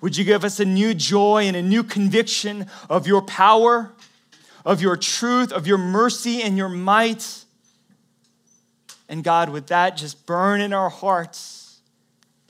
Would 0.00 0.16
you 0.16 0.24
give 0.24 0.44
us 0.44 0.60
a 0.60 0.64
new 0.64 0.94
joy 0.94 1.42
and 1.42 1.56
a 1.56 1.62
new 1.62 1.82
conviction 1.82 2.66
of 2.88 3.08
your 3.08 3.20
power, 3.20 3.90
of 4.64 4.80
your 4.80 4.96
truth, 4.96 5.50
of 5.50 5.66
your 5.66 5.78
mercy 5.78 6.42
and 6.42 6.56
your 6.56 6.68
might? 6.68 7.44
And 9.08 9.24
God, 9.24 9.48
would 9.48 9.66
that 9.66 9.96
just 9.96 10.24
burn 10.24 10.60
in 10.60 10.72
our 10.72 10.88
hearts 10.88 11.80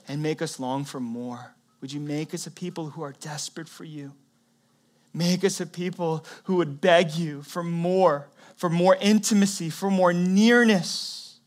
and 0.07 0.21
make 0.21 0.39
us 0.39 0.59
long 0.59 0.85
for 0.85 0.99
more? 0.99 1.55
Would 1.81 1.91
you 1.91 1.99
make 1.99 2.31
us 2.35 2.45
a 2.45 2.51
people 2.51 2.91
who 2.91 3.01
are 3.01 3.15
desperate 3.19 3.67
for 3.67 3.85
you? 3.85 4.13
Make 5.15 5.43
us 5.43 5.59
a 5.59 5.65
people 5.65 6.23
who 6.43 6.57
would 6.57 6.79
beg 6.79 7.13
you 7.13 7.41
for 7.41 7.63
more, 7.63 8.27
for 8.59 8.69
more 8.69 8.97
intimacy, 8.99 9.69
for 9.69 9.89
more 9.89 10.11
nearness, 10.11 11.39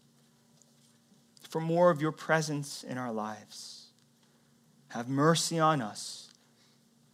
for 1.50 1.60
more 1.60 1.90
of 1.90 2.00
your 2.00 2.10
presence 2.10 2.82
in 2.82 2.96
our 2.96 3.12
lives. 3.12 3.88
Have 4.88 5.10
mercy 5.10 5.58
on 5.58 5.82
us 5.82 6.30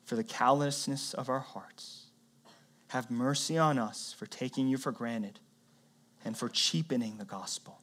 for 0.05 0.15
the 0.15 0.23
callousness 0.23 1.15
of 1.15 1.29
our 1.29 1.41
hearts. 1.41 2.07
Have 2.91 3.11
mercy 3.11 3.59
on 3.59 3.77
us 3.77 4.15
for 4.17 4.27
taking 4.27 4.69
you 4.69 4.79
for 4.79 4.93
granted 4.93 5.41
and 6.25 6.39
for 6.39 6.49
cheapening 6.49 7.19
the 7.19 7.25
gospel. 7.25 7.81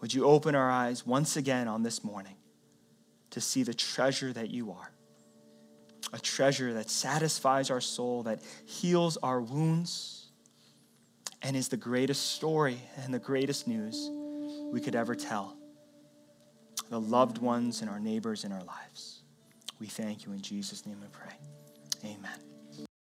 Would 0.00 0.14
you 0.14 0.24
open 0.24 0.54
our 0.54 0.70
eyes 0.70 1.04
once 1.04 1.36
again 1.36 1.66
on 1.66 1.82
this 1.82 2.04
morning 2.04 2.36
to 3.30 3.40
see 3.40 3.64
the 3.64 3.74
treasure 3.74 4.32
that 4.32 4.50
you 4.50 4.70
are? 4.70 4.92
A 6.12 6.20
treasure 6.20 6.74
that 6.74 6.90
satisfies 6.90 7.72
our 7.72 7.80
soul, 7.80 8.22
that 8.22 8.40
heals 8.64 9.16
our 9.16 9.40
wounds, 9.40 10.15
and 11.42 11.56
is 11.56 11.68
the 11.68 11.76
greatest 11.76 12.32
story 12.32 12.78
and 13.04 13.12
the 13.12 13.18
greatest 13.18 13.68
news 13.68 14.10
we 14.72 14.80
could 14.80 14.94
ever 14.94 15.14
tell. 15.14 15.56
The 16.90 17.00
loved 17.00 17.38
ones 17.38 17.80
and 17.80 17.90
our 17.90 18.00
neighbors 18.00 18.44
in 18.44 18.52
our 18.52 18.62
lives. 18.62 19.22
We 19.78 19.86
thank 19.86 20.24
you 20.24 20.32
in 20.32 20.40
Jesus' 20.40 20.86
name 20.86 21.00
we 21.00 21.08
pray. 21.08 21.34
Amen. 22.04 22.55